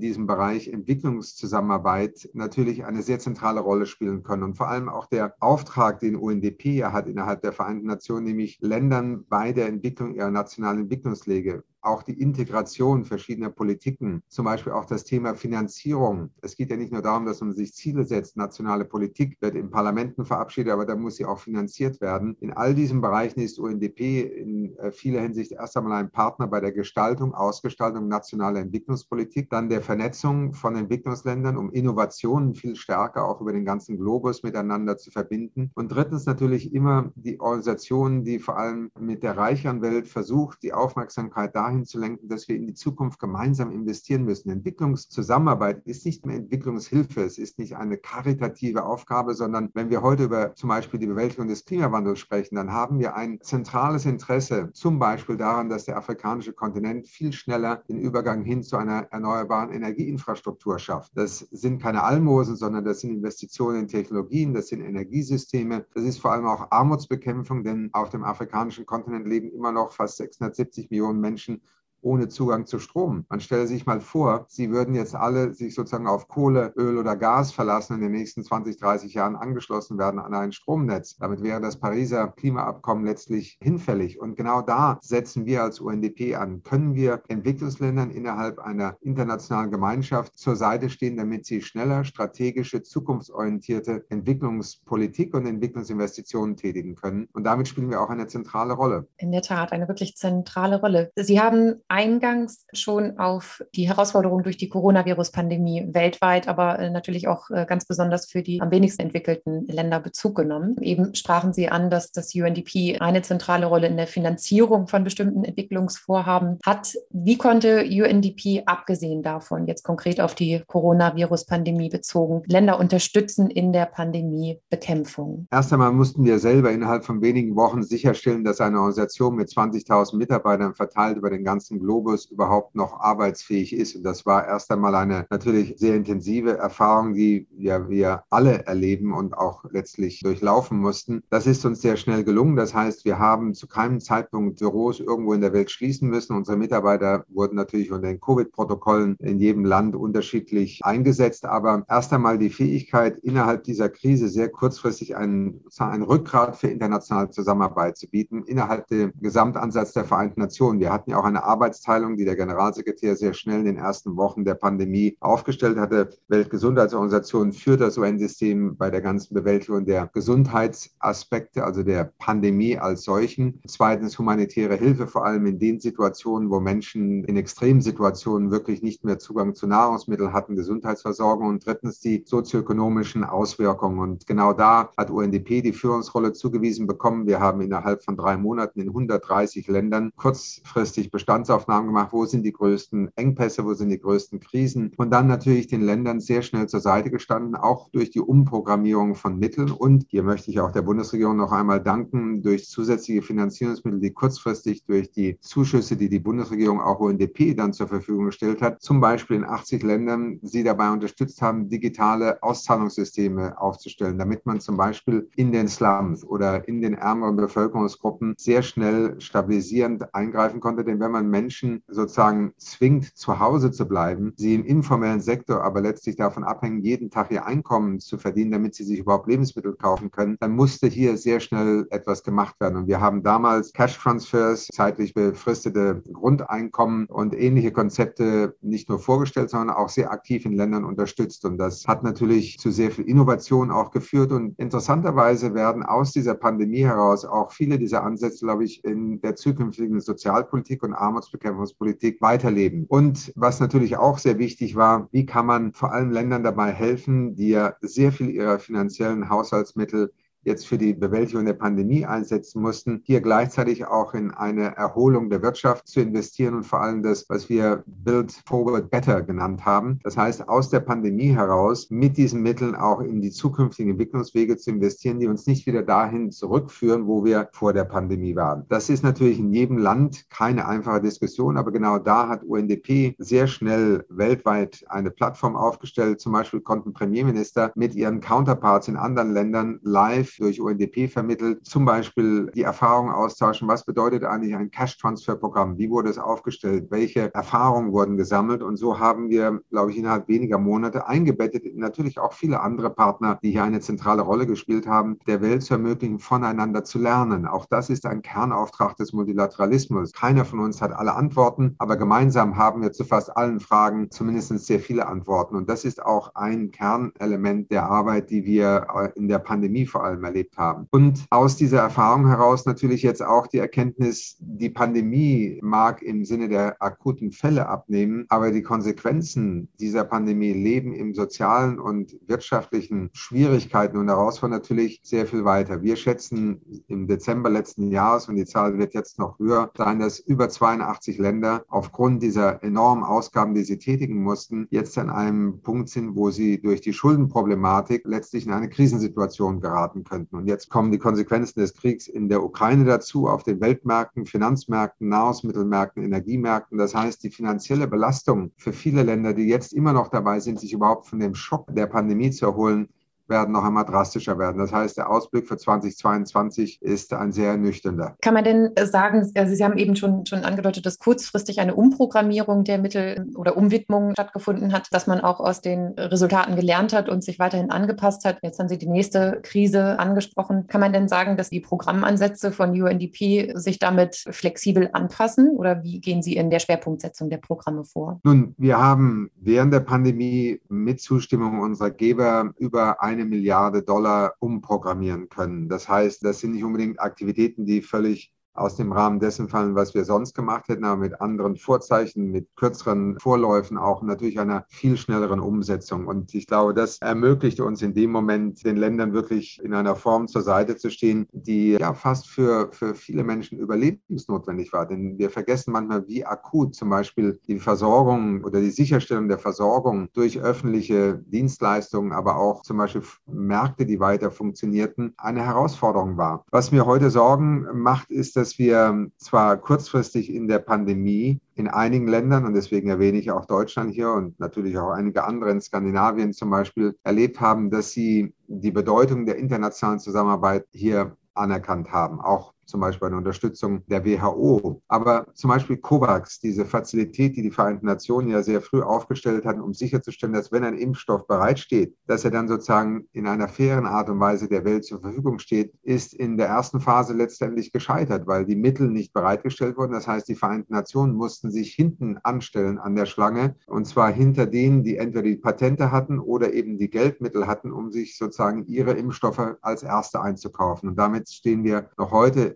diesem 0.00 0.26
Bereich 0.26 0.68
Entwicklungszusammenarbeit 0.68 2.28
natürlich 2.32 2.84
eine 2.84 3.02
sehr 3.02 3.18
zentrale 3.18 3.60
Rolle 3.60 3.86
spielen 3.86 4.22
können. 4.22 4.42
Und 4.42 4.56
vor 4.56 4.68
allem 4.68 4.88
auch 4.88 5.06
der 5.06 5.34
Auftrag, 5.40 6.00
den 6.00 6.16
UNDP 6.16 6.84
hat 6.84 7.06
innerhalb 7.06 7.42
der 7.42 7.52
Vereinten 7.52 7.86
Nationen, 7.86 8.24
nämlich 8.24 8.58
Ländern 8.60 9.24
bei 9.28 9.52
der 9.52 9.68
Entwicklung 9.68 10.14
ihrer 10.14 10.30
nationalen 10.30 10.80
Entwicklungspflege 10.80 11.62
auch 11.86 12.02
die 12.02 12.20
Integration 12.20 13.04
verschiedener 13.04 13.50
Politiken, 13.50 14.22
zum 14.28 14.44
Beispiel 14.44 14.72
auch 14.72 14.84
das 14.84 15.04
Thema 15.04 15.34
Finanzierung. 15.34 16.30
Es 16.42 16.56
geht 16.56 16.70
ja 16.70 16.76
nicht 16.76 16.92
nur 16.92 17.02
darum, 17.02 17.24
dass 17.24 17.40
man 17.40 17.54
sich 17.54 17.74
Ziele 17.74 18.04
setzt. 18.04 18.36
Nationale 18.36 18.84
Politik 18.84 19.38
wird 19.40 19.54
in 19.54 19.70
Parlamenten 19.70 20.24
verabschiedet, 20.24 20.72
aber 20.72 20.84
da 20.84 20.96
muss 20.96 21.16
sie 21.16 21.24
auch 21.24 21.38
finanziert 21.38 22.00
werden. 22.00 22.36
In 22.40 22.52
all 22.52 22.74
diesen 22.74 22.95
Bereichen 23.00 23.40
ist 23.40 23.58
UNDP 23.58 24.22
in 24.22 24.76
äh, 24.76 24.90
vieler 24.90 25.20
Hinsicht 25.20 25.52
erst 25.52 25.76
einmal 25.76 25.92
ein 25.92 26.10
Partner 26.10 26.46
bei 26.46 26.60
der 26.60 26.72
Gestaltung, 26.72 27.34
Ausgestaltung 27.34 28.08
nationaler 28.08 28.60
Entwicklungspolitik, 28.60 29.50
dann 29.50 29.68
der 29.68 29.82
Vernetzung 29.82 30.52
von 30.52 30.76
Entwicklungsländern, 30.76 31.56
um 31.56 31.70
Innovationen 31.70 32.54
viel 32.54 32.76
stärker 32.76 33.28
auch 33.28 33.40
über 33.40 33.52
den 33.52 33.64
ganzen 33.64 33.98
Globus 33.98 34.42
miteinander 34.42 34.96
zu 34.96 35.10
verbinden. 35.10 35.70
Und 35.74 35.88
drittens 35.88 36.26
natürlich 36.26 36.72
immer 36.72 37.12
die 37.14 37.40
Organisationen, 37.40 38.24
die 38.24 38.38
vor 38.38 38.58
allem 38.58 38.90
mit 38.98 39.22
der 39.22 39.36
reicheren 39.36 39.82
Welt 39.82 40.08
versucht, 40.08 40.62
die 40.62 40.72
Aufmerksamkeit 40.72 41.54
dahin 41.56 41.84
zu 41.84 41.98
lenken, 41.98 42.28
dass 42.28 42.48
wir 42.48 42.56
in 42.56 42.66
die 42.66 42.74
Zukunft 42.74 43.18
gemeinsam 43.18 43.70
investieren 43.70 44.24
müssen. 44.24 44.50
Entwicklungszusammenarbeit 44.50 45.86
ist 45.86 46.06
nicht 46.06 46.24
mehr 46.24 46.36
Entwicklungshilfe, 46.36 47.22
es 47.22 47.38
ist 47.38 47.58
nicht 47.58 47.76
eine 47.76 47.98
karitative 47.98 48.84
Aufgabe, 48.84 49.34
sondern 49.34 49.70
wenn 49.74 49.90
wir 49.90 50.02
heute 50.02 50.24
über 50.24 50.54
zum 50.54 50.68
Beispiel 50.68 51.00
die 51.00 51.06
Bewältigung 51.06 51.48
des 51.48 51.64
Klimawandels 51.64 52.20
sprechen, 52.20 52.56
dann 52.56 52.72
haben 52.72 52.85
haben 52.86 53.00
wir 53.00 53.16
ein 53.16 53.40
zentrales 53.40 54.06
Interesse, 54.06 54.70
zum 54.72 55.00
Beispiel 55.00 55.36
daran, 55.36 55.68
dass 55.68 55.86
der 55.86 55.96
afrikanische 55.96 56.52
Kontinent 56.52 57.08
viel 57.08 57.32
schneller 57.32 57.82
den 57.88 57.98
Übergang 57.98 58.44
hin 58.44 58.62
zu 58.62 58.76
einer 58.76 59.08
erneuerbaren 59.10 59.72
Energieinfrastruktur 59.72 60.78
schafft. 60.78 61.10
Das 61.16 61.40
sind 61.50 61.82
keine 61.82 62.04
Almosen, 62.04 62.54
sondern 62.54 62.84
das 62.84 63.00
sind 63.00 63.10
Investitionen 63.10 63.80
in 63.80 63.88
Technologien, 63.88 64.54
das 64.54 64.68
sind 64.68 64.82
Energiesysteme, 64.82 65.84
das 65.94 66.04
ist 66.04 66.20
vor 66.20 66.30
allem 66.30 66.46
auch 66.46 66.70
Armutsbekämpfung, 66.70 67.64
denn 67.64 67.90
auf 67.92 68.10
dem 68.10 68.22
afrikanischen 68.22 68.86
Kontinent 68.86 69.26
leben 69.26 69.50
immer 69.50 69.72
noch 69.72 69.90
fast 69.90 70.18
670 70.18 70.88
Millionen 70.88 71.20
Menschen 71.20 71.62
ohne 72.00 72.28
Zugang 72.28 72.66
zu 72.66 72.78
Strom. 72.78 73.24
Man 73.28 73.40
stelle 73.40 73.66
sich 73.66 73.86
mal 73.86 74.00
vor, 74.00 74.46
Sie 74.48 74.70
würden 74.70 74.94
jetzt 74.94 75.14
alle 75.14 75.54
sich 75.54 75.74
sozusagen 75.74 76.06
auf 76.06 76.28
Kohle, 76.28 76.72
Öl 76.76 76.98
oder 76.98 77.16
Gas 77.16 77.52
verlassen 77.52 77.94
in 77.94 78.00
den 78.00 78.12
nächsten 78.12 78.42
20, 78.42 78.78
30 78.78 79.14
Jahren 79.14 79.36
angeschlossen 79.36 79.98
werden 79.98 80.20
an 80.20 80.34
ein 80.34 80.52
Stromnetz. 80.52 81.16
Damit 81.16 81.42
wäre 81.42 81.60
das 81.60 81.78
Pariser 81.78 82.28
Klimaabkommen 82.28 83.04
letztlich 83.04 83.58
hinfällig. 83.62 84.20
Und 84.20 84.36
genau 84.36 84.62
da 84.62 84.98
setzen 85.02 85.46
wir 85.46 85.62
als 85.62 85.80
UNDP 85.80 86.36
an. 86.36 86.62
Können 86.62 86.94
wir 86.94 87.22
Entwicklungsländern 87.28 88.10
innerhalb 88.10 88.58
einer 88.58 88.96
internationalen 89.00 89.70
Gemeinschaft 89.70 90.38
zur 90.38 90.56
Seite 90.56 90.90
stehen, 90.90 91.16
damit 91.16 91.46
sie 91.46 91.62
schneller 91.62 92.04
strategische, 92.04 92.82
zukunftsorientierte 92.82 94.04
Entwicklungspolitik 94.08 95.34
und 95.34 95.46
Entwicklungsinvestitionen 95.46 96.56
tätigen 96.56 96.94
können? 96.94 97.28
Und 97.32 97.44
damit 97.44 97.68
spielen 97.68 97.90
wir 97.90 98.00
auch 98.00 98.10
eine 98.10 98.26
zentrale 98.26 98.74
Rolle. 98.74 99.08
In 99.16 99.32
der 99.32 99.42
Tat, 99.42 99.72
eine 99.72 99.88
wirklich 99.88 100.16
zentrale 100.16 100.80
Rolle. 100.80 101.10
Sie 101.16 101.40
haben 101.40 101.82
eingangs 101.88 102.66
schon 102.72 103.18
auf 103.18 103.62
die 103.74 103.88
Herausforderungen 103.88 104.42
durch 104.42 104.56
die 104.56 104.68
Coronavirus-Pandemie 104.68 105.88
weltweit, 105.92 106.48
aber 106.48 106.78
äh, 106.78 106.90
natürlich 106.90 107.28
auch 107.28 107.50
äh, 107.50 107.64
ganz 107.66 107.86
besonders 107.86 108.26
für 108.30 108.42
die 108.42 108.60
am 108.60 108.70
wenigsten 108.70 109.02
entwickelten 109.02 109.66
Länder 109.66 110.00
Bezug 110.00 110.36
genommen. 110.36 110.76
Eben 110.80 111.14
sprachen 111.14 111.52
Sie 111.52 111.68
an, 111.68 111.90
dass 111.90 112.12
das 112.12 112.34
UNDP 112.34 112.98
eine 113.00 113.22
zentrale 113.22 113.66
Rolle 113.66 113.86
in 113.86 113.96
der 113.96 114.06
Finanzierung 114.06 114.88
von 114.88 115.04
bestimmten 115.04 115.44
Entwicklungsvorhaben 115.44 116.58
hat. 116.64 116.94
Wie 117.10 117.38
konnte 117.38 117.84
UNDP, 117.84 118.64
abgesehen 118.66 119.22
davon, 119.22 119.66
jetzt 119.66 119.84
konkret 119.84 120.20
auf 120.20 120.34
die 120.34 120.62
Coronavirus-Pandemie 120.66 121.88
bezogen, 121.88 122.42
Länder 122.46 122.78
unterstützen 122.78 123.48
in 123.50 123.72
der 123.72 123.86
Pandemiebekämpfung? 123.86 125.46
Erst 125.50 125.72
einmal 125.72 125.92
mussten 125.92 126.24
wir 126.24 126.38
selber 126.38 126.72
innerhalb 126.72 127.04
von 127.04 127.22
wenigen 127.22 127.56
Wochen 127.56 127.82
sicherstellen, 127.82 128.44
dass 128.44 128.60
eine 128.60 128.78
Organisation 128.78 129.36
mit 129.36 129.48
20.000 129.48 130.16
Mitarbeitern 130.16 130.74
verteilt 130.74 131.16
über 131.16 131.30
den 131.30 131.44
ganzen 131.44 131.75
ganzen 131.76 131.78
Globus 131.78 132.26
überhaupt 132.26 132.74
noch 132.74 133.00
arbeitsfähig 133.00 133.72
ist. 133.72 133.96
Und 133.96 134.02
das 134.02 134.26
war 134.26 134.46
erst 134.46 134.70
einmal 134.70 134.94
eine 134.94 135.26
natürlich 135.30 135.74
sehr 135.78 135.94
intensive 135.94 136.56
Erfahrung, 136.56 137.14
die 137.14 137.46
ja 137.56 137.88
wir 137.88 138.24
alle 138.30 138.66
erleben 138.66 139.12
und 139.12 139.36
auch 139.36 139.64
letztlich 139.70 140.20
durchlaufen 140.20 140.78
mussten. 140.78 141.22
Das 141.30 141.46
ist 141.46 141.64
uns 141.64 141.80
sehr 141.80 141.96
schnell 141.96 142.24
gelungen. 142.24 142.56
Das 142.56 142.74
heißt, 142.74 143.04
wir 143.04 143.18
haben 143.18 143.54
zu 143.54 143.66
keinem 143.66 144.00
Zeitpunkt 144.00 144.58
Büros 144.58 145.00
irgendwo 145.00 145.32
in 145.34 145.40
der 145.40 145.52
Welt 145.52 145.70
schließen 145.70 146.08
müssen. 146.08 146.36
Unsere 146.36 146.56
Mitarbeiter 146.56 147.24
wurden 147.28 147.56
natürlich 147.56 147.92
unter 147.92 148.08
den 148.08 148.20
Covid-Protokollen 148.20 149.16
in 149.20 149.38
jedem 149.38 149.64
Land 149.64 149.94
unterschiedlich 149.94 150.84
eingesetzt. 150.84 151.44
Aber 151.44 151.84
erst 151.88 152.12
einmal 152.12 152.38
die 152.38 152.50
Fähigkeit, 152.50 153.18
innerhalb 153.20 153.64
dieser 153.64 153.88
Krise 153.88 154.28
sehr 154.28 154.48
kurzfristig 154.48 155.16
einen, 155.16 155.64
ein 155.78 156.02
Rückgrat 156.02 156.56
für 156.56 156.68
internationale 156.68 157.30
Zusammenarbeit 157.30 157.96
zu 157.96 158.08
bieten, 158.08 158.44
innerhalb 158.44 158.86
dem 158.88 159.12
Gesamtansatz 159.20 159.92
der 159.92 160.04
Vereinten 160.04 160.40
Nationen. 160.40 160.80
Wir 160.80 160.92
hatten 160.92 161.10
ja 161.10 161.18
auch 161.18 161.24
eine 161.24 161.44
Arbeit 161.44 161.65
Arbeitsteilung, 161.66 162.16
die 162.16 162.24
der 162.24 162.36
Generalsekretär 162.36 163.16
sehr 163.16 163.34
schnell 163.34 163.58
in 163.58 163.64
den 163.64 163.76
ersten 163.76 164.16
Wochen 164.16 164.44
der 164.44 164.54
Pandemie 164.54 165.16
aufgestellt 165.18 165.76
hatte. 165.78 166.10
Weltgesundheitsorganisation 166.28 167.52
führt 167.52 167.80
das 167.80 167.98
UN-System 167.98 168.76
bei 168.76 168.88
der 168.88 169.00
ganzen 169.00 169.34
Bewältigung 169.34 169.84
der 169.84 170.08
Gesundheitsaspekte, 170.14 171.64
also 171.64 171.82
der 171.82 172.12
Pandemie 172.18 172.78
als 172.78 173.02
solchen. 173.02 173.60
Zweitens 173.66 174.16
humanitäre 174.16 174.76
Hilfe, 174.76 175.08
vor 175.08 175.26
allem 175.26 175.44
in 175.46 175.58
den 175.58 175.80
Situationen, 175.80 176.50
wo 176.50 176.60
Menschen 176.60 177.24
in 177.24 177.36
Extremsituationen 177.36 178.52
wirklich 178.52 178.80
nicht 178.82 179.02
mehr 179.04 179.18
Zugang 179.18 179.56
zu 179.56 179.66
Nahrungsmitteln 179.66 180.32
hatten, 180.32 180.54
Gesundheitsversorgung. 180.54 181.48
Und 181.48 181.66
drittens 181.66 181.98
die 181.98 182.22
sozioökonomischen 182.24 183.24
Auswirkungen. 183.24 183.98
Und 183.98 184.28
genau 184.28 184.52
da 184.52 184.90
hat 184.96 185.10
UNDP 185.10 185.62
die 185.62 185.72
Führungsrolle 185.72 186.32
zugewiesen 186.32 186.86
bekommen. 186.86 187.26
Wir 187.26 187.40
haben 187.40 187.60
innerhalb 187.60 188.04
von 188.04 188.16
drei 188.16 188.36
Monaten 188.36 188.80
in 188.80 188.88
130 188.88 189.66
Ländern 189.66 190.12
kurzfristig 190.14 191.10
Bestandsaufnahmen 191.10 191.55
Bestandsaufnahmen 191.56 191.88
gemacht, 191.88 192.08
wo 192.12 192.24
sind 192.26 192.42
die 192.44 192.52
größten 192.52 193.10
Engpässe, 193.16 193.64
wo 193.64 193.74
sind 193.74 193.88
die 193.88 193.98
größten 193.98 194.40
Krisen 194.40 194.92
und 194.96 195.10
dann 195.10 195.26
natürlich 195.26 195.66
den 195.66 195.82
Ländern 195.82 196.20
sehr 196.20 196.42
schnell 196.42 196.66
zur 196.66 196.80
Seite 196.80 197.10
gestanden, 197.10 197.54
auch 197.54 197.88
durch 197.90 198.10
die 198.10 198.20
Umprogrammierung 198.20 199.14
von 199.14 199.38
Mitteln 199.38 199.70
und 199.70 200.06
hier 200.08 200.22
möchte 200.22 200.50
ich 200.50 200.60
auch 200.60 200.72
der 200.72 200.82
Bundesregierung 200.82 201.36
noch 201.36 201.52
einmal 201.52 201.82
danken, 201.82 202.42
durch 202.42 202.68
zusätzliche 202.68 203.22
Finanzierungsmittel, 203.22 204.00
die 204.00 204.12
kurzfristig 204.12 204.84
durch 204.84 205.10
die 205.10 205.38
Zuschüsse, 205.40 205.96
die 205.96 206.08
die 206.08 206.18
Bundesregierung 206.18 206.80
auch 206.80 207.00
UNDP 207.00 207.54
dann 207.54 207.72
zur 207.72 207.88
Verfügung 207.88 208.26
gestellt 208.26 208.60
hat, 208.60 208.82
zum 208.82 209.00
Beispiel 209.00 209.36
in 209.36 209.44
80 209.44 209.82
Ländern 209.82 210.38
sie 210.42 210.62
dabei 210.62 210.90
unterstützt 210.90 211.40
haben, 211.42 211.68
digitale 211.68 212.42
Auszahlungssysteme 212.42 213.58
aufzustellen, 213.60 214.18
damit 214.18 214.44
man 214.46 214.60
zum 214.60 214.76
Beispiel 214.76 215.28
in 215.36 215.52
den 215.52 215.68
Slums 215.68 216.24
oder 216.24 216.66
in 216.68 216.80
den 216.82 216.94
ärmeren 216.94 217.36
Bevölkerungsgruppen 217.36 218.34
sehr 218.36 218.62
schnell 218.62 219.20
stabilisierend 219.20 220.14
eingreifen 220.14 220.60
konnte. 220.60 220.84
Denn 220.84 221.00
wenn 221.00 221.10
man 221.10 221.30
Menschen 221.30 221.45
Menschen 221.46 221.84
sozusagen 221.86 222.52
zwingt, 222.56 223.16
zu 223.16 223.38
Hause 223.38 223.70
zu 223.70 223.86
bleiben, 223.86 224.32
sie 224.36 224.56
im 224.56 224.64
informellen 224.64 225.20
Sektor 225.20 225.62
aber 225.62 225.80
letztlich 225.80 226.16
davon 226.16 226.42
abhängen, 226.42 226.82
jeden 226.82 227.08
Tag 227.08 227.30
ihr 227.30 227.46
Einkommen 227.46 228.00
zu 228.00 228.18
verdienen, 228.18 228.50
damit 228.50 228.74
sie 228.74 228.82
sich 228.82 228.98
überhaupt 228.98 229.28
Lebensmittel 229.28 229.76
kaufen 229.76 230.10
können, 230.10 230.36
dann 230.40 230.56
musste 230.56 230.88
hier 230.88 231.16
sehr 231.16 231.38
schnell 231.38 231.86
etwas 231.90 232.24
gemacht 232.24 232.56
werden. 232.58 232.78
Und 232.78 232.88
wir 232.88 233.00
haben 233.00 233.22
damals 233.22 233.72
Cash-Transfers, 233.72 234.66
zeitlich 234.72 235.14
befristete 235.14 236.02
Grundeinkommen 236.12 237.06
und 237.06 237.32
ähnliche 237.32 237.70
Konzepte 237.70 238.56
nicht 238.60 238.88
nur 238.88 238.98
vorgestellt, 238.98 239.50
sondern 239.50 239.76
auch 239.76 239.88
sehr 239.88 240.10
aktiv 240.10 240.46
in 240.46 240.52
Ländern 240.52 240.84
unterstützt. 240.84 241.44
Und 241.44 241.58
das 241.58 241.86
hat 241.86 242.02
natürlich 242.02 242.58
zu 242.58 242.72
sehr 242.72 242.90
viel 242.90 243.04
Innovation 243.04 243.70
auch 243.70 243.92
geführt. 243.92 244.32
Und 244.32 244.58
interessanterweise 244.58 245.54
werden 245.54 245.84
aus 245.84 246.10
dieser 246.10 246.34
Pandemie 246.34 246.82
heraus 246.82 247.24
auch 247.24 247.52
viele 247.52 247.78
dieser 247.78 248.02
Ansätze, 248.02 248.44
glaube 248.44 248.64
ich, 248.64 248.84
in 248.84 249.20
der 249.20 249.36
zukünftigen 249.36 250.00
Sozialpolitik 250.00 250.82
und 250.82 250.92
Armutsbekämpfungspolitik 251.36 252.20
weiterleben. 252.20 252.86
Und 252.88 253.32
was 253.36 253.60
natürlich 253.60 253.96
auch 253.96 254.18
sehr 254.18 254.38
wichtig 254.38 254.76
war, 254.76 255.08
wie 255.12 255.26
kann 255.26 255.46
man 255.46 255.72
vor 255.72 255.92
allem 255.92 256.10
Ländern 256.10 256.42
dabei 256.42 256.72
helfen, 256.72 257.34
die 257.34 257.48
ja 257.48 257.74
sehr 257.80 258.12
viel 258.12 258.30
ihrer 258.30 258.58
finanziellen 258.58 259.28
Haushaltsmittel 259.28 260.12
jetzt 260.46 260.66
für 260.66 260.78
die 260.78 260.94
Bewältigung 260.94 261.44
der 261.44 261.54
Pandemie 261.54 262.06
einsetzen 262.06 262.62
mussten, 262.62 263.02
hier 263.04 263.20
gleichzeitig 263.20 263.86
auch 263.86 264.14
in 264.14 264.30
eine 264.30 264.76
Erholung 264.76 265.28
der 265.28 265.42
Wirtschaft 265.42 265.88
zu 265.88 266.00
investieren 266.00 266.54
und 266.54 266.64
vor 266.64 266.80
allem 266.80 267.02
das, 267.02 267.28
was 267.28 267.48
wir 267.48 267.82
Build 267.86 268.32
Forward 268.46 268.90
Better 268.90 269.22
genannt 269.22 269.64
haben. 269.64 269.98
Das 270.04 270.16
heißt, 270.16 270.48
aus 270.48 270.70
der 270.70 270.80
Pandemie 270.80 271.34
heraus 271.34 271.90
mit 271.90 272.16
diesen 272.16 272.42
Mitteln 272.42 272.74
auch 272.74 273.00
in 273.00 273.20
die 273.20 273.30
zukünftigen 273.30 273.92
Entwicklungswege 273.92 274.56
zu 274.56 274.70
investieren, 274.70 275.18
die 275.18 275.26
uns 275.26 275.46
nicht 275.46 275.66
wieder 275.66 275.82
dahin 275.82 276.30
zurückführen, 276.30 277.06
wo 277.06 277.24
wir 277.24 277.48
vor 277.52 277.72
der 277.72 277.84
Pandemie 277.84 278.36
waren. 278.36 278.64
Das 278.68 278.88
ist 278.88 279.02
natürlich 279.02 279.38
in 279.38 279.52
jedem 279.52 279.78
Land 279.78 280.30
keine 280.30 280.66
einfache 280.66 281.00
Diskussion, 281.00 281.56
aber 281.56 281.72
genau 281.72 281.98
da 281.98 282.28
hat 282.28 282.44
UNDP 282.44 283.16
sehr 283.18 283.46
schnell 283.48 284.04
weltweit 284.08 284.84
eine 284.88 285.10
Plattform 285.10 285.56
aufgestellt. 285.56 286.20
Zum 286.20 286.32
Beispiel 286.32 286.60
konnten 286.60 286.92
Premierminister 286.92 287.72
mit 287.74 287.94
ihren 287.94 288.20
Counterparts 288.20 288.88
in 288.88 288.96
anderen 288.96 289.32
Ländern 289.32 289.80
live 289.82 290.35
durch 290.38 290.60
UNDP 290.60 291.08
vermittelt, 291.08 291.64
zum 291.64 291.84
Beispiel 291.84 292.50
die 292.54 292.62
Erfahrungen 292.62 293.12
austauschen. 293.12 293.68
Was 293.68 293.84
bedeutet 293.84 294.24
eigentlich 294.24 294.54
ein 294.54 294.70
Cash-Transfer-Programm? 294.70 295.78
Wie 295.78 295.90
wurde 295.90 296.10
es 296.10 296.18
aufgestellt? 296.18 296.86
Welche 296.90 297.34
Erfahrungen 297.34 297.92
wurden 297.92 298.16
gesammelt? 298.16 298.62
Und 298.62 298.76
so 298.76 298.98
haben 298.98 299.30
wir, 299.30 299.60
glaube 299.70 299.90
ich, 299.90 299.98
innerhalb 299.98 300.28
weniger 300.28 300.58
Monate 300.58 301.06
eingebettet, 301.06 301.64
natürlich 301.76 302.18
auch 302.18 302.32
viele 302.32 302.60
andere 302.60 302.90
Partner, 302.90 303.38
die 303.42 303.52
hier 303.52 303.64
eine 303.64 303.80
zentrale 303.80 304.22
Rolle 304.22 304.46
gespielt 304.46 304.86
haben, 304.86 305.18
der 305.26 305.40
Welt 305.40 305.62
zu 305.62 305.74
ermöglichen, 305.74 306.18
voneinander 306.18 306.84
zu 306.84 306.98
lernen. 306.98 307.46
Auch 307.46 307.66
das 307.66 307.90
ist 307.90 308.06
ein 308.06 308.22
Kernauftrag 308.22 308.96
des 308.96 309.12
Multilateralismus. 309.12 310.12
Keiner 310.12 310.44
von 310.44 310.60
uns 310.60 310.80
hat 310.82 310.92
alle 310.92 311.14
Antworten, 311.14 311.74
aber 311.78 311.96
gemeinsam 311.96 312.56
haben 312.56 312.82
wir 312.82 312.92
zu 312.92 313.04
fast 313.04 313.36
allen 313.36 313.60
Fragen 313.60 314.10
zumindest 314.10 314.46
sehr 314.66 314.80
viele 314.80 315.06
Antworten. 315.06 315.56
Und 315.56 315.68
das 315.68 315.84
ist 315.84 316.04
auch 316.04 316.34
ein 316.34 316.70
Kernelement 316.70 317.70
der 317.70 317.88
Arbeit, 317.88 318.30
die 318.30 318.44
wir 318.44 318.86
äh, 318.94 319.18
in 319.18 319.28
der 319.28 319.38
Pandemie 319.38 319.86
vor 319.86 320.04
allem 320.04 320.25
erlebt 320.26 320.56
haben. 320.56 320.86
Und 320.90 321.24
aus 321.30 321.56
dieser 321.56 321.80
Erfahrung 321.80 322.28
heraus 322.28 322.66
natürlich 322.66 323.02
jetzt 323.02 323.22
auch 323.22 323.46
die 323.46 323.58
Erkenntnis, 323.58 324.36
die 324.40 324.70
Pandemie 324.70 325.58
mag 325.62 326.02
im 326.02 326.24
Sinne 326.24 326.48
der 326.48 326.80
akuten 326.80 327.32
Fälle 327.32 327.68
abnehmen, 327.68 328.26
aber 328.28 328.50
die 328.50 328.62
Konsequenzen 328.62 329.68
dieser 329.80 330.04
Pandemie 330.04 330.52
leben 330.52 330.92
im 330.92 331.14
sozialen 331.14 331.78
und 331.78 332.16
wirtschaftlichen 332.26 333.10
Schwierigkeiten 333.12 333.96
und 333.96 334.08
Herausforderungen 334.08 334.60
natürlich 334.60 335.00
sehr 335.02 335.26
viel 335.26 335.44
weiter. 335.44 335.82
Wir 335.82 335.96
schätzen 335.96 336.60
im 336.88 337.06
Dezember 337.06 337.50
letzten 337.50 337.90
Jahres, 337.90 338.28
und 338.28 338.36
die 338.36 338.44
Zahl 338.44 338.78
wird 338.78 338.94
jetzt 338.94 339.18
noch 339.18 339.38
höher 339.38 339.70
sein, 339.76 339.98
dass 340.00 340.18
über 340.18 340.48
82 340.48 341.18
Länder 341.18 341.64
aufgrund 341.68 342.22
dieser 342.22 342.62
enormen 342.62 343.04
Ausgaben, 343.04 343.54
die 343.54 343.64
sie 343.64 343.78
tätigen 343.78 344.22
mussten, 344.22 344.66
jetzt 344.70 344.98
an 344.98 345.10
einem 345.10 345.60
Punkt 345.62 345.88
sind, 345.88 346.16
wo 346.16 346.30
sie 346.30 346.60
durch 346.60 346.80
die 346.80 346.92
Schuldenproblematik 346.92 348.02
letztlich 348.04 348.46
in 348.46 348.52
eine 348.52 348.68
Krisensituation 348.68 349.60
geraten 349.60 350.04
könnten. 350.08 350.36
Und 350.36 350.46
jetzt 350.46 350.68
kommen 350.68 350.92
die 350.92 350.98
Konsequenzen 350.98 351.60
des 351.60 351.74
Kriegs 351.74 352.08
in 352.08 352.28
der 352.28 352.42
Ukraine 352.42 352.84
dazu, 352.84 353.28
auf 353.28 353.42
den 353.42 353.60
Weltmärkten, 353.60 354.26
Finanzmärkten, 354.26 355.08
Nahrungsmittelmärkten, 355.08 356.02
Energiemärkten. 356.02 356.78
Das 356.78 356.94
heißt, 356.94 357.22
die 357.22 357.30
finanzielle 357.30 357.86
Belastung 357.86 358.52
für 358.56 358.72
viele 358.72 359.02
Länder, 359.02 359.34
die 359.34 359.48
jetzt 359.48 359.72
immer 359.72 359.92
noch 359.92 360.08
dabei 360.08 360.40
sind, 360.40 360.60
sich 360.60 360.72
überhaupt 360.72 361.06
von 361.06 361.18
dem 361.18 361.34
Schock 361.34 361.74
der 361.74 361.86
Pandemie 361.86 362.30
zu 362.30 362.46
erholen, 362.46 362.88
werden 363.28 363.52
noch 363.52 363.64
einmal 363.64 363.84
drastischer 363.84 364.38
werden. 364.38 364.58
Das 364.58 364.72
heißt, 364.72 364.96
der 364.96 365.10
Ausblick 365.10 365.48
für 365.48 365.56
2022 365.56 366.80
ist 366.82 367.12
ein 367.12 367.32
sehr 367.32 367.56
nüchterner. 367.56 368.16
Kann 368.22 368.34
man 368.34 368.44
denn 368.44 368.70
sagen, 368.84 369.30
also 369.36 369.54
Sie 369.54 369.64
haben 369.64 369.78
eben 369.78 369.96
schon, 369.96 370.26
schon 370.26 370.44
angedeutet, 370.44 370.86
dass 370.86 370.98
kurzfristig 370.98 371.60
eine 371.60 371.74
Umprogrammierung 371.74 372.64
der 372.64 372.78
Mittel 372.78 373.26
oder 373.34 373.56
Umwidmung 373.56 374.12
stattgefunden 374.12 374.72
hat, 374.72 374.88
dass 374.92 375.06
man 375.06 375.20
auch 375.20 375.40
aus 375.40 375.60
den 375.60 375.94
Resultaten 375.98 376.56
gelernt 376.56 376.92
hat 376.92 377.08
und 377.08 377.24
sich 377.24 377.38
weiterhin 377.38 377.70
angepasst 377.70 378.24
hat. 378.24 378.38
Jetzt 378.42 378.58
haben 378.58 378.68
Sie 378.68 378.78
die 378.78 378.88
nächste 378.88 379.40
Krise 379.42 379.98
angesprochen. 379.98 380.66
Kann 380.66 380.80
man 380.80 380.92
denn 380.92 381.08
sagen, 381.08 381.36
dass 381.36 381.50
die 381.50 381.60
Programmansätze 381.60 382.52
von 382.52 382.70
UNDP 382.70 383.52
sich 383.54 383.78
damit 383.78 384.24
flexibel 384.30 384.90
anpassen 384.92 385.50
oder 385.50 385.82
wie 385.82 386.00
gehen 386.00 386.22
Sie 386.22 386.36
in 386.36 386.50
der 386.50 386.60
Schwerpunktsetzung 386.60 387.30
der 387.30 387.38
Programme 387.38 387.84
vor? 387.84 388.20
Nun, 388.24 388.54
wir 388.58 388.78
haben 388.78 389.30
während 389.36 389.72
der 389.72 389.80
Pandemie 389.80 390.60
mit 390.68 391.00
Zustimmung 391.00 391.60
unserer 391.60 391.90
Geber 391.90 392.52
über 392.58 393.02
ein 393.02 393.15
eine 393.16 393.24
Milliarde 393.24 393.82
Dollar 393.82 394.34
umprogrammieren 394.38 395.28
können. 395.28 395.68
Das 395.68 395.88
heißt, 395.88 396.24
das 396.24 396.40
sind 396.40 396.52
nicht 396.52 396.64
unbedingt 396.64 397.00
Aktivitäten, 397.00 397.64
die 397.66 397.82
völlig 397.82 398.32
aus 398.56 398.76
dem 398.76 398.92
Rahmen 398.92 399.20
dessen 399.20 399.48
fallen, 399.48 399.74
was 399.74 399.94
wir 399.94 400.04
sonst 400.04 400.34
gemacht 400.34 400.68
hätten, 400.68 400.84
aber 400.84 401.00
mit 401.00 401.20
anderen 401.20 401.56
Vorzeichen, 401.56 402.30
mit 402.30 402.48
kürzeren 402.56 403.18
Vorläufen, 403.18 403.78
auch 403.78 404.02
natürlich 404.02 404.38
einer 404.38 404.64
viel 404.68 404.96
schnelleren 404.96 405.40
Umsetzung. 405.40 406.06
Und 406.06 406.34
ich 406.34 406.46
glaube, 406.46 406.74
das 406.74 406.98
ermöglichte 406.98 407.64
uns 407.64 407.82
in 407.82 407.94
dem 407.94 408.10
Moment, 408.10 408.64
den 408.64 408.76
Ländern 408.76 409.12
wirklich 409.12 409.60
in 409.62 409.74
einer 409.74 409.96
Form 409.96 410.28
zur 410.28 410.42
Seite 410.42 410.76
zu 410.76 410.90
stehen, 410.90 411.26
die 411.32 411.72
ja 411.72 411.94
fast 411.94 412.28
für, 412.28 412.70
für 412.72 412.94
viele 412.94 413.24
Menschen 413.24 413.58
überlebensnotwendig 413.58 414.72
war. 414.72 414.86
Denn 414.86 415.18
wir 415.18 415.30
vergessen 415.30 415.72
manchmal, 415.72 416.06
wie 416.06 416.24
akut 416.24 416.74
zum 416.74 416.90
Beispiel 416.90 417.38
die 417.46 417.58
Versorgung 417.58 418.44
oder 418.44 418.60
die 418.60 418.70
Sicherstellung 418.70 419.28
der 419.28 419.38
Versorgung 419.38 420.08
durch 420.12 420.40
öffentliche 420.40 421.18
Dienstleistungen, 421.26 422.12
aber 422.12 422.36
auch 422.36 422.62
zum 422.62 422.78
Beispiel 422.78 423.02
Märkte, 423.26 423.86
die 423.86 424.00
weiter 424.00 424.30
funktionierten, 424.30 425.14
eine 425.16 425.44
Herausforderung 425.44 426.16
war. 426.16 426.44
Was 426.50 426.72
mir 426.72 426.86
heute 426.86 427.10
Sorgen 427.10 427.66
macht, 427.74 428.10
ist, 428.10 428.36
dass 428.36 428.45
dass 428.46 428.60
wir 428.60 429.08
zwar 429.16 429.56
kurzfristig 429.56 430.32
in 430.32 430.46
der 430.46 430.60
Pandemie 430.60 431.40
in 431.56 431.66
einigen 431.66 432.06
Ländern, 432.06 432.44
und 432.44 432.54
deswegen 432.54 432.88
erwähne 432.88 433.18
ich 433.18 433.32
auch 433.32 433.44
Deutschland 433.46 433.92
hier 433.92 434.12
und 434.12 434.38
natürlich 434.38 434.78
auch 434.78 434.90
einige 434.90 435.24
andere 435.24 435.50
in 435.50 435.60
Skandinavien 435.60 436.32
zum 436.32 436.50
Beispiel, 436.50 436.96
erlebt 437.02 437.40
haben, 437.40 437.70
dass 437.70 437.90
sie 437.90 438.32
die 438.46 438.70
Bedeutung 438.70 439.26
der 439.26 439.36
internationalen 439.36 439.98
Zusammenarbeit 439.98 440.64
hier 440.70 441.16
anerkannt 441.34 441.90
haben, 441.90 442.20
auch 442.20 442.54
zum 442.66 442.80
Beispiel 442.80 443.08
eine 443.08 443.16
Unterstützung 443.16 443.86
der 443.86 444.04
WHO. 444.04 444.82
Aber 444.88 445.26
zum 445.34 445.50
Beispiel 445.50 445.76
COVAX, 445.76 446.40
diese 446.40 446.64
Fazilität, 446.64 447.36
die 447.36 447.42
die 447.42 447.50
Vereinten 447.50 447.86
Nationen 447.86 448.28
ja 448.28 448.42
sehr 448.42 448.60
früh 448.60 448.82
aufgestellt 448.82 449.44
hatten, 449.44 449.60
um 449.60 449.72
sicherzustellen, 449.72 450.34
dass 450.34 450.52
wenn 450.52 450.64
ein 450.64 450.76
Impfstoff 450.76 451.26
bereitsteht, 451.26 451.96
dass 452.06 452.24
er 452.24 452.30
dann 452.30 452.48
sozusagen 452.48 453.06
in 453.12 453.26
einer 453.26 453.48
fairen 453.48 453.86
Art 453.86 454.10
und 454.10 454.20
Weise 454.20 454.48
der 454.48 454.64
Welt 454.64 454.84
zur 454.84 455.00
Verfügung 455.00 455.38
steht, 455.38 455.72
ist 455.82 456.14
in 456.14 456.36
der 456.36 456.48
ersten 456.48 456.80
Phase 456.80 457.14
letztendlich 457.14 457.72
gescheitert, 457.72 458.26
weil 458.26 458.44
die 458.44 458.56
Mittel 458.56 458.88
nicht 458.88 459.12
bereitgestellt 459.12 459.76
wurden. 459.76 459.92
Das 459.92 460.06
heißt, 460.06 460.28
die 460.28 460.34
Vereinten 460.34 460.72
Nationen 460.72 461.14
mussten 461.14 461.50
sich 461.50 461.72
hinten 461.72 462.18
anstellen 462.22 462.78
an 462.78 462.96
der 462.96 463.06
Schlange 463.06 463.56
und 463.66 463.86
zwar 463.86 464.12
hinter 464.12 464.46
denen, 464.46 464.82
die 464.82 464.96
entweder 464.96 465.22
die 465.22 465.36
Patente 465.36 465.92
hatten 465.92 466.18
oder 466.18 466.52
eben 466.52 466.78
die 466.78 466.90
Geldmittel 466.90 467.46
hatten, 467.46 467.72
um 467.72 467.92
sich 467.92 468.18
sozusagen 468.18 468.66
ihre 468.66 468.92
Impfstoffe 468.92 469.56
als 469.60 469.82
erste 469.82 470.20
einzukaufen. 470.20 470.88
Und 470.88 470.98
damit 470.98 471.28
stehen 471.28 471.64
wir 471.64 471.90
noch 471.96 472.10
heute 472.10 472.55